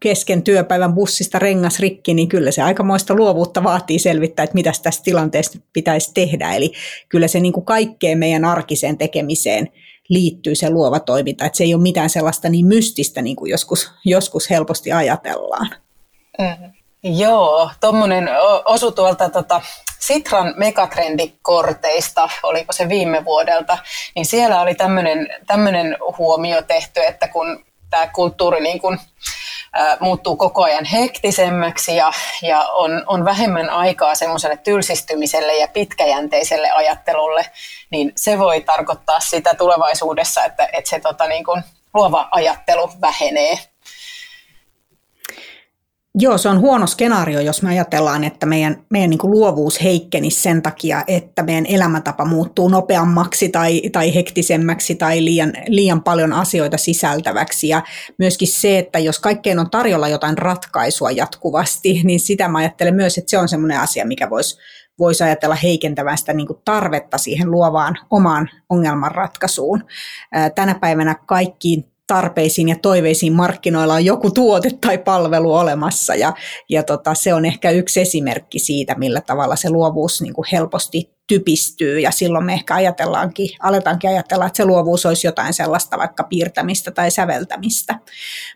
[0.00, 5.02] kesken työpäivän bussista rengas rikki, niin kyllä se aikamoista luovuutta vaatii selvittää, että mitä tässä
[5.02, 6.54] tilanteessa pitäisi tehdä.
[6.54, 6.72] Eli
[7.08, 9.68] kyllä se niin kuin kaikkeen meidän arkiseen tekemiseen
[10.08, 13.90] liittyy se luova toiminta, että se ei ole mitään sellaista niin mystistä, niin kuin joskus,
[14.04, 15.70] joskus helposti ajatellaan.
[16.38, 16.81] Mm.
[17.04, 18.28] Joo, tuommoinen
[18.64, 19.60] osu tuolta tota,
[19.98, 23.78] Sitran megatrendikorteista, oliko se viime vuodelta,
[24.14, 24.74] niin siellä oli
[25.46, 28.98] tämmöinen huomio tehty, että kun tämä kulttuuri niin kuin,
[29.78, 36.70] ä, muuttuu koko ajan hektisemmäksi ja, ja on, on vähemmän aikaa semmoiselle tylsistymiselle ja pitkäjänteiselle
[36.70, 37.46] ajattelulle,
[37.90, 41.62] niin se voi tarkoittaa sitä tulevaisuudessa, että, että se tota, niin kuin,
[41.94, 43.58] luova ajattelu vähenee.
[46.18, 50.40] Joo, se on huono skenaario, jos me ajatellaan, että meidän, meidän niin kuin luovuus heikkenisi
[50.40, 56.76] sen takia, että meidän elämäntapa muuttuu nopeammaksi tai, tai hektisemmäksi tai liian, liian paljon asioita
[56.76, 57.68] sisältäväksi.
[57.68, 57.82] Ja
[58.18, 63.18] myöskin se, että jos kaikkeen on tarjolla jotain ratkaisua jatkuvasti, niin sitä mä ajattelen myös,
[63.18, 64.58] että se on semmoinen asia, mikä voisi
[64.98, 69.84] voisi ajatella heikentävän sitä niin tarvetta siihen luovaan omaan ongelmanratkaisuun.
[70.54, 76.32] Tänä päivänä kaikkiin tarpeisiin ja toiveisiin markkinoilla on joku tuote tai palvelu olemassa ja,
[76.68, 81.10] ja tota, se on ehkä yksi esimerkki siitä, millä tavalla se luovuus niin kuin helposti
[81.26, 86.24] typistyy ja silloin me ehkä ajatellaankin, aletaankin ajatella, että se luovuus olisi jotain sellaista vaikka
[86.24, 87.98] piirtämistä tai säveltämistä.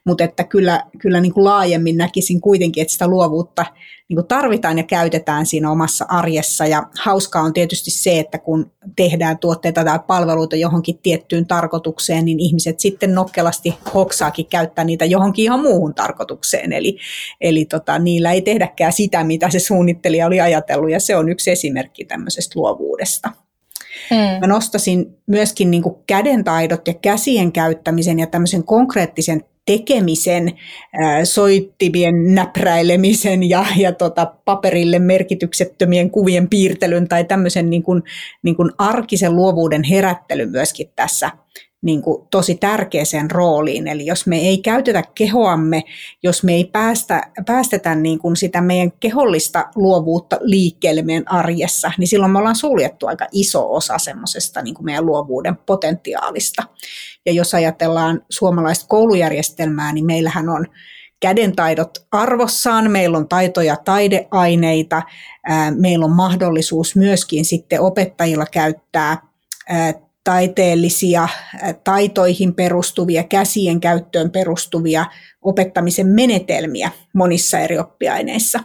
[0.04, 3.66] Mutta että kyllä, kyllä niin kuin laajemmin näkisin kuitenkin, että sitä luovuutta
[4.08, 6.66] niin kuin tarvitaan ja käytetään siinä omassa arjessa.
[6.66, 12.40] Ja hauskaa on tietysti se, että kun tehdään tuotteita tai palveluita johonkin tiettyyn tarkoitukseen, niin
[12.40, 16.72] ihmiset sitten nokkelasti hoksaakin käyttää niitä johonkin ihan muuhun tarkoitukseen.
[16.72, 16.98] Eli,
[17.40, 21.50] eli tota, niillä ei tehdäkään sitä, mitä se suunnittelija oli ajatellut, ja se on yksi
[21.50, 23.32] esimerkki tämmöisestä luovuudesta.
[24.10, 24.40] Mm.
[24.40, 30.52] Mä nostasin myöskin niin kädentaidot ja käsien käyttämisen ja tämmöisen konkreettisen tekemisen,
[31.24, 38.02] soittimien näpräilemisen ja, ja tota, paperille merkityksettömien kuvien piirtelyn tai tämmöisen niin kuin,
[38.42, 41.30] niin kuin arkisen luovuuden herättely myöskin tässä
[41.82, 43.88] niin kuin tosi tärkeäseen rooliin.
[43.88, 45.82] Eli jos me ei käytetä kehoamme,
[46.22, 52.08] jos me ei päästä, päästetä niin kuin sitä meidän kehollista luovuutta liikkeelle meidän arjessa, niin
[52.08, 56.62] silloin me ollaan suljettu aika iso osa semmoisesta niin meidän luovuuden potentiaalista.
[57.26, 60.66] Ja jos ajatellaan suomalaista koulujärjestelmää, niin meillähän on
[61.20, 65.02] kädentaidot arvossaan, meillä on taito- ja taideaineita,
[65.78, 69.18] meillä on mahdollisuus myöskin sitten opettajilla käyttää
[70.26, 71.28] taiteellisia
[71.84, 75.06] taitoihin perustuvia, käsien käyttöön perustuvia
[75.42, 78.60] opettamisen menetelmiä monissa eri oppiaineissa.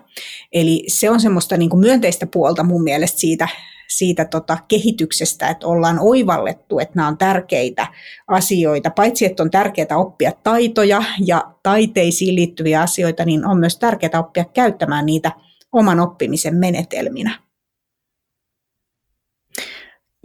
[0.52, 3.48] Eli se on semmoista niin kuin myönteistä puolta mun mielestä siitä,
[3.88, 7.88] siitä tota kehityksestä, että ollaan oivallettu, että nämä on tärkeitä
[8.28, 8.90] asioita.
[8.90, 14.46] Paitsi, että on tärkeää oppia taitoja ja taiteisiin liittyviä asioita, niin on myös tärkeää oppia
[14.46, 15.32] käyttämään niitä
[15.72, 17.51] oman oppimisen menetelminä.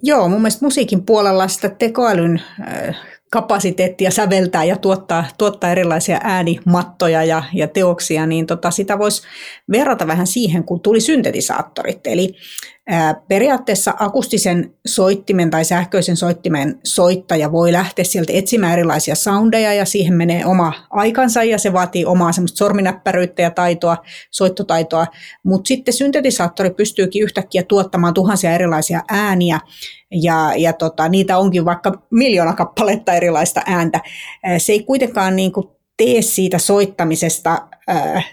[0.06, 2.42] Joo, mun mielestä musiikin puolella sitä tekoälyn
[3.30, 9.22] kapasiteettia säveltää ja tuottaa, tuottaa erilaisia äänimattoja ja, ja teoksia, niin tota, sitä voisi
[9.70, 12.06] verrata vähän siihen, kun tuli syntetisaattorit.
[12.06, 12.34] Eli
[13.28, 20.14] Periaatteessa akustisen soittimen tai sähköisen soittimen soittaja voi lähteä sieltä etsimään erilaisia soundeja ja siihen
[20.14, 23.96] menee oma aikansa ja se vaatii omaa semmoista sorminäppäryyttä ja taitoa,
[24.30, 25.06] soittotaitoa,
[25.42, 29.60] mutta sitten syntetisaattori pystyykin yhtäkkiä tuottamaan tuhansia erilaisia ääniä
[30.10, 34.00] ja, ja tota, niitä onkin vaikka miljoona kappaletta erilaista ääntä.
[34.58, 35.66] Se ei kuitenkaan niin kuin
[35.96, 37.68] tee siitä soittamisesta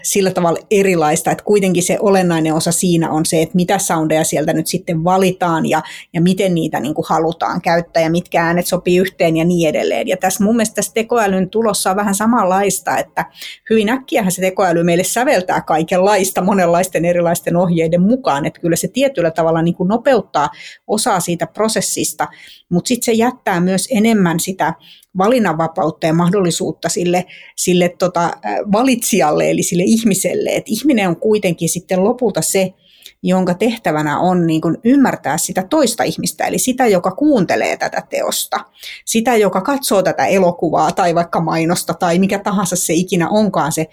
[0.02, 4.52] sillä tavalla erilaista, että kuitenkin se olennainen osa siinä on se, että mitä soundeja sieltä
[4.52, 5.82] nyt sitten valitaan ja,
[6.12, 10.08] ja miten niitä niin kuin halutaan käyttää ja mitkä äänet sopii yhteen ja niin edelleen.
[10.08, 13.24] Ja tässä mun mielestä tässä tekoälyn tulossa on vähän samanlaista, että
[13.70, 19.30] hyvin äkkiähän se tekoäly meille säveltää kaikenlaista monenlaisten erilaisten ohjeiden mukaan, että kyllä se tietyllä
[19.30, 20.50] tavalla niin kuin nopeuttaa
[20.86, 22.28] osaa siitä prosessista,
[22.68, 24.74] mutta sitten se jättää myös enemmän sitä
[25.18, 27.24] valinnanvapautta ja mahdollisuutta sille,
[27.56, 28.30] sille tota,
[28.72, 30.50] valitsijalle, eli sille ihmiselle.
[30.50, 32.74] Et ihminen on kuitenkin sitten lopulta se,
[33.22, 38.56] jonka tehtävänä on niin kuin ymmärtää sitä toista ihmistä, eli sitä, joka kuuntelee tätä teosta,
[39.04, 43.86] sitä, joka katsoo tätä elokuvaa tai vaikka mainosta tai mikä tahansa se ikinä onkaan se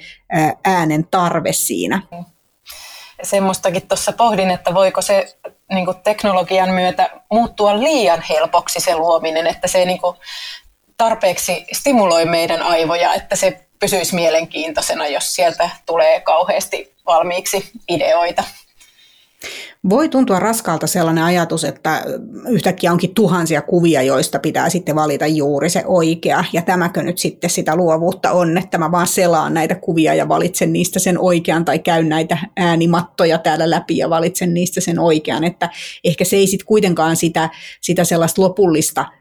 [0.65, 2.01] äänen tarve siinä.
[3.23, 5.37] Semmoistakin tuossa pohdin, että voiko se
[5.73, 10.17] niin kuin teknologian myötä muuttua liian helpoksi se luominen, että se niin kuin
[10.97, 18.43] tarpeeksi stimuloi meidän aivoja, että se pysyisi mielenkiintoisena, jos sieltä tulee kauheasti valmiiksi ideoita.
[19.89, 22.03] Voi tuntua raskalta sellainen ajatus, että
[22.49, 26.43] yhtäkkiä onkin tuhansia kuvia, joista pitää sitten valita juuri se oikea.
[26.53, 30.73] Ja tämäkö nyt sitten sitä luovuutta on, että mä vaan selaan näitä kuvia ja valitsen
[30.73, 35.43] niistä sen oikean tai käyn näitä äänimattoja täällä läpi ja valitsen niistä sen oikean.
[35.43, 35.69] Että
[36.03, 37.49] ehkä se ei sitten kuitenkaan sitä,
[37.81, 39.05] sitä sellaista lopullista–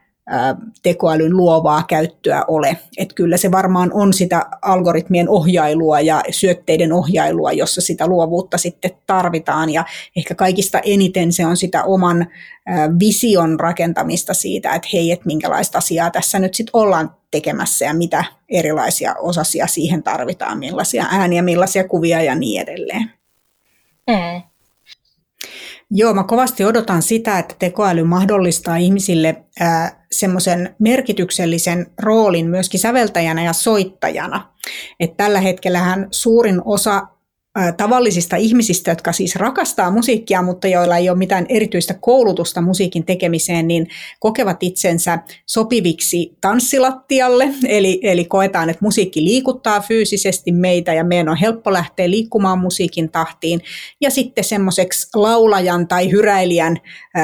[0.83, 2.77] tekoälyn luovaa käyttöä ole.
[2.97, 8.91] Että kyllä se varmaan on sitä algoritmien ohjailua ja syötteiden ohjailua, jossa sitä luovuutta sitten
[9.07, 9.69] tarvitaan.
[9.69, 12.27] Ja ehkä kaikista eniten se on sitä oman
[12.99, 18.23] vision rakentamista siitä, että hei, että minkälaista asiaa tässä nyt sitten ollaan tekemässä ja mitä
[18.49, 23.11] erilaisia osasia siihen tarvitaan, millaisia ääniä, millaisia kuvia ja niin edelleen.
[24.07, 24.50] Mm.
[25.93, 29.43] Joo, mä kovasti odotan sitä, että tekoäly mahdollistaa ihmisille
[30.11, 34.51] semmoisen merkityksellisen roolin myöskin säveltäjänä ja soittajana.
[34.99, 37.07] Et tällä hetkellähän suurin osa
[37.77, 43.67] tavallisista ihmisistä, jotka siis rakastaa musiikkia, mutta joilla ei ole mitään erityistä koulutusta musiikin tekemiseen,
[43.67, 43.87] niin
[44.19, 51.37] kokevat itsensä sopiviksi tanssilattialle, eli, eli koetaan, että musiikki liikuttaa fyysisesti meitä ja meidän on
[51.37, 53.61] helppo lähteä liikkumaan musiikin tahtiin,
[54.01, 56.77] ja sitten semmoiseksi laulajan tai hyräilijän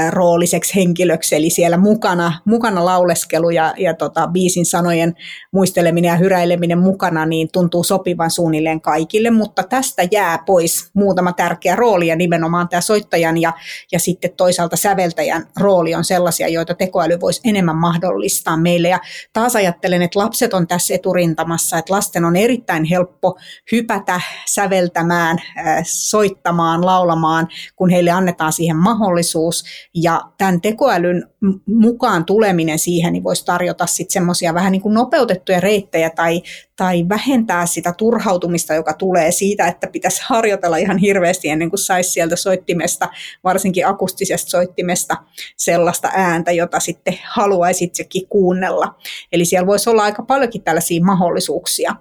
[0.10, 5.16] rooliseksi henkilöksi, eli siellä mukana, mukana lauleskelu ja, ja tota, biisin sanojen
[5.52, 11.76] muisteleminen ja hyräileminen mukana, niin tuntuu sopivan suunnilleen kaikille, mutta tästä jää pois muutama tärkeä
[11.76, 13.53] rooli ja nimenomaan tämä soittajan ja,
[13.91, 18.88] ja sitten toisaalta säveltäjän rooli on sellaisia, joita tekoäly voisi enemmän mahdollistaa meille.
[18.88, 18.99] Ja
[19.34, 23.38] taas ajattelen, että lapset on tässä eturintamassa, että lasten on erittäin helppo
[23.72, 25.38] hypätä säveltämään,
[25.84, 29.63] soittamaan, laulamaan, kun heille annetaan siihen mahdollisuus.
[29.93, 31.28] Ja tämän tekoälyn
[31.65, 36.41] mukaan tuleminen siihen niin voisi tarjota sitten semmoisia vähän niin kuin nopeutettuja reittejä tai,
[36.76, 42.10] tai vähentää sitä turhautumista, joka tulee siitä, että pitäisi harjoitella ihan hirveästi ennen kuin saisi
[42.10, 43.10] sieltä soittimesta,
[43.43, 45.18] varsinkin akustisesta soittimesta,
[45.58, 48.95] sellaista ääntä, jota sitten haluaisi itsekin kuunnella.
[49.32, 51.95] Eli siellä voisi olla aika paljonkin tällaisia mahdollisuuksia.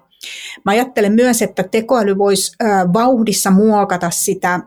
[0.65, 2.51] Mä ajattelen myös, että tekoäly voisi
[2.93, 4.59] vauhdissa muokata sitä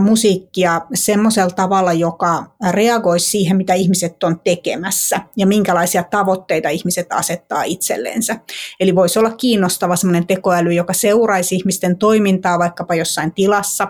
[0.00, 7.62] musiikkia semmoisella tavalla, joka reagoisi siihen, mitä ihmiset on tekemässä ja minkälaisia tavoitteita ihmiset asettaa
[7.62, 8.36] itsellensä.
[8.80, 13.88] Eli voisi olla kiinnostava semmoinen tekoäly, joka seuraisi ihmisten toimintaa vaikkapa jossain tilassa.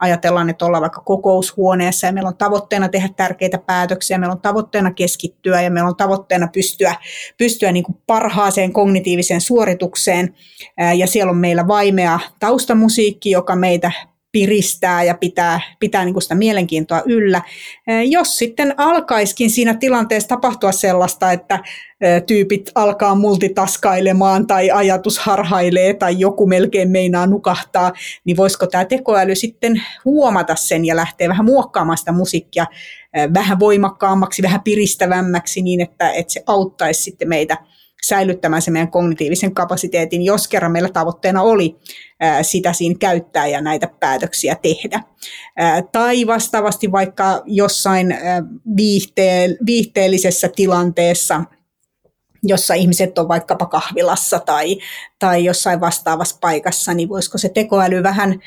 [0.00, 4.92] Ajatellaan, että ollaan vaikka kokoushuoneessa ja meillä on tavoitteena tehdä tärkeitä päätöksiä, meillä on tavoitteena
[4.92, 6.94] keskittyä ja meillä on tavoitteena pystyä,
[7.38, 10.34] pystyä niin kuin parhaaseen kognitiiviseen suoritukseen.
[10.96, 13.92] Ja siellä on meillä vaimea taustamusiikki, joka meitä
[14.36, 17.42] piristää ja pitää, pitää niin kuin sitä mielenkiintoa yllä.
[18.08, 21.58] Jos sitten alkaiskin siinä tilanteessa tapahtua sellaista, että
[22.26, 27.92] tyypit alkaa multitaskailemaan tai ajatus harhailee tai joku melkein meinaa nukahtaa,
[28.24, 32.66] niin voisiko tämä tekoäly sitten huomata sen ja lähteä vähän muokkaamaan sitä musiikkia
[33.34, 37.56] vähän voimakkaammaksi, vähän piristävämmäksi niin, että, että se auttaisi sitten meitä
[38.08, 41.76] säilyttämään se meidän kognitiivisen kapasiteetin, jos kerran meillä tavoitteena oli
[42.42, 45.00] sitä siinä käyttää ja näitä päätöksiä tehdä.
[45.92, 48.16] Tai vastaavasti vaikka jossain
[49.66, 51.44] viihteellisessä tilanteessa,
[52.42, 54.78] jossa ihmiset on vaikkapa kahvilassa tai,
[55.18, 58.40] tai jossain vastaavassa paikassa, niin voisiko se tekoäly vähän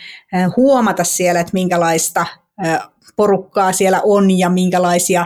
[0.58, 2.26] huomata siellä, että minkälaista
[3.16, 5.26] porukkaa siellä on ja minkälaisia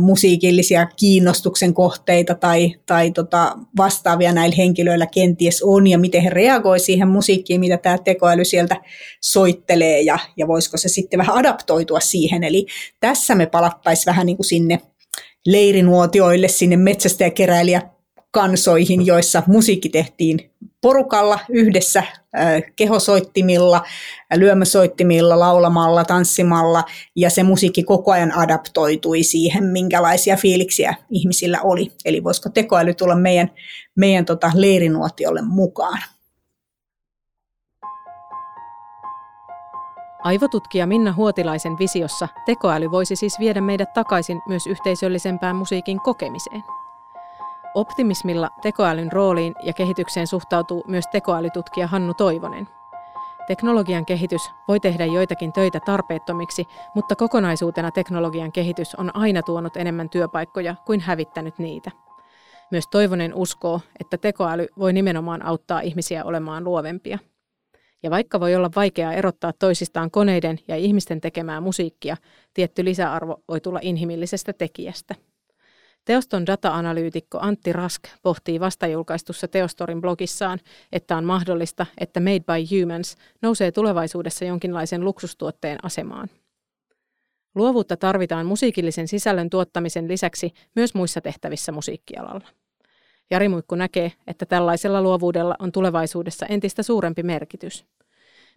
[0.00, 6.82] musiikillisia kiinnostuksen kohteita tai, tai tota vastaavia näillä henkilöillä kenties on ja miten he reagoivat
[6.82, 8.76] siihen musiikkiin, mitä tämä tekoäly sieltä
[9.20, 12.44] soittelee ja, ja voisiko se sitten vähän adaptoitua siihen.
[12.44, 12.66] Eli
[13.00, 14.80] tässä me palattaisiin vähän niin kuin sinne
[15.46, 17.82] leirinuotioille, sinne metsästäjäkeräilijä
[18.30, 20.50] kansoihin, joissa musiikki tehtiin
[20.80, 22.02] porukalla yhdessä
[22.76, 23.82] kehosoittimilla,
[24.36, 26.84] lyömösoittimilla, laulamalla, tanssimalla
[27.16, 31.92] ja se musiikki koko ajan adaptoitui siihen, minkälaisia fiiliksiä ihmisillä oli.
[32.04, 33.50] Eli voisiko tekoäly tulla meidän,
[33.96, 35.98] meidän tota leirinuotiolle mukaan?
[40.22, 46.62] Aivotutkija Minna Huotilaisen visiossa tekoäly voisi siis viedä meidät takaisin myös yhteisöllisempään musiikin kokemiseen.
[47.74, 52.68] Optimismilla tekoälyn rooliin ja kehitykseen suhtautuu myös tekoälytutkija Hannu Toivonen.
[53.46, 56.64] Teknologian kehitys voi tehdä joitakin töitä tarpeettomiksi,
[56.94, 61.90] mutta kokonaisuutena teknologian kehitys on aina tuonut enemmän työpaikkoja kuin hävittänyt niitä.
[62.70, 67.18] Myös Toivonen uskoo, että tekoäly voi nimenomaan auttaa ihmisiä olemaan luovempia.
[68.02, 72.16] Ja vaikka voi olla vaikeaa erottaa toisistaan koneiden ja ihmisten tekemää musiikkia,
[72.54, 75.14] tietty lisäarvo voi tulla inhimillisestä tekijästä.
[76.04, 80.58] Teoston data-analyytikko Antti Rask pohtii vastajulkaistussa Teostorin blogissaan,
[80.92, 86.28] että on mahdollista, että Made by Humans nousee tulevaisuudessa jonkinlaisen luksustuotteen asemaan.
[87.54, 92.46] Luovuutta tarvitaan musiikillisen sisällön tuottamisen lisäksi myös muissa tehtävissä musiikkialalla.
[93.30, 97.84] Jari Muikku näkee, että tällaisella luovuudella on tulevaisuudessa entistä suurempi merkitys.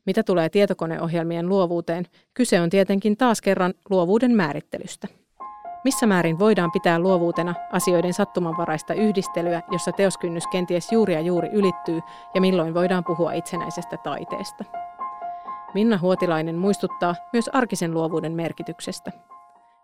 [0.05, 5.07] Mitä tulee tietokoneohjelmien luovuuteen, kyse on tietenkin taas kerran luovuuden määrittelystä.
[5.83, 12.01] Missä määrin voidaan pitää luovuutena asioiden sattumanvaraista yhdistelyä, jossa teoskynnys kenties juuri ja juuri ylittyy,
[12.33, 14.63] ja milloin voidaan puhua itsenäisestä taiteesta?
[15.73, 19.11] Minna Huotilainen muistuttaa myös arkisen luovuuden merkityksestä.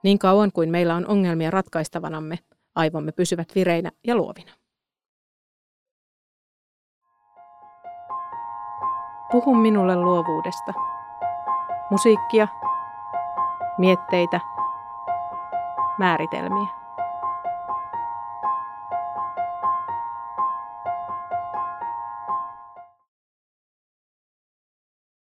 [0.03, 2.39] Niin kauan kuin meillä on ongelmia ratkaistavanamme,
[2.75, 4.51] aivomme pysyvät vireinä ja luovina.
[9.31, 10.73] Puhu minulle luovuudesta.
[11.91, 12.47] Musiikkia,
[13.77, 14.39] mietteitä,
[15.99, 16.78] määritelmiä.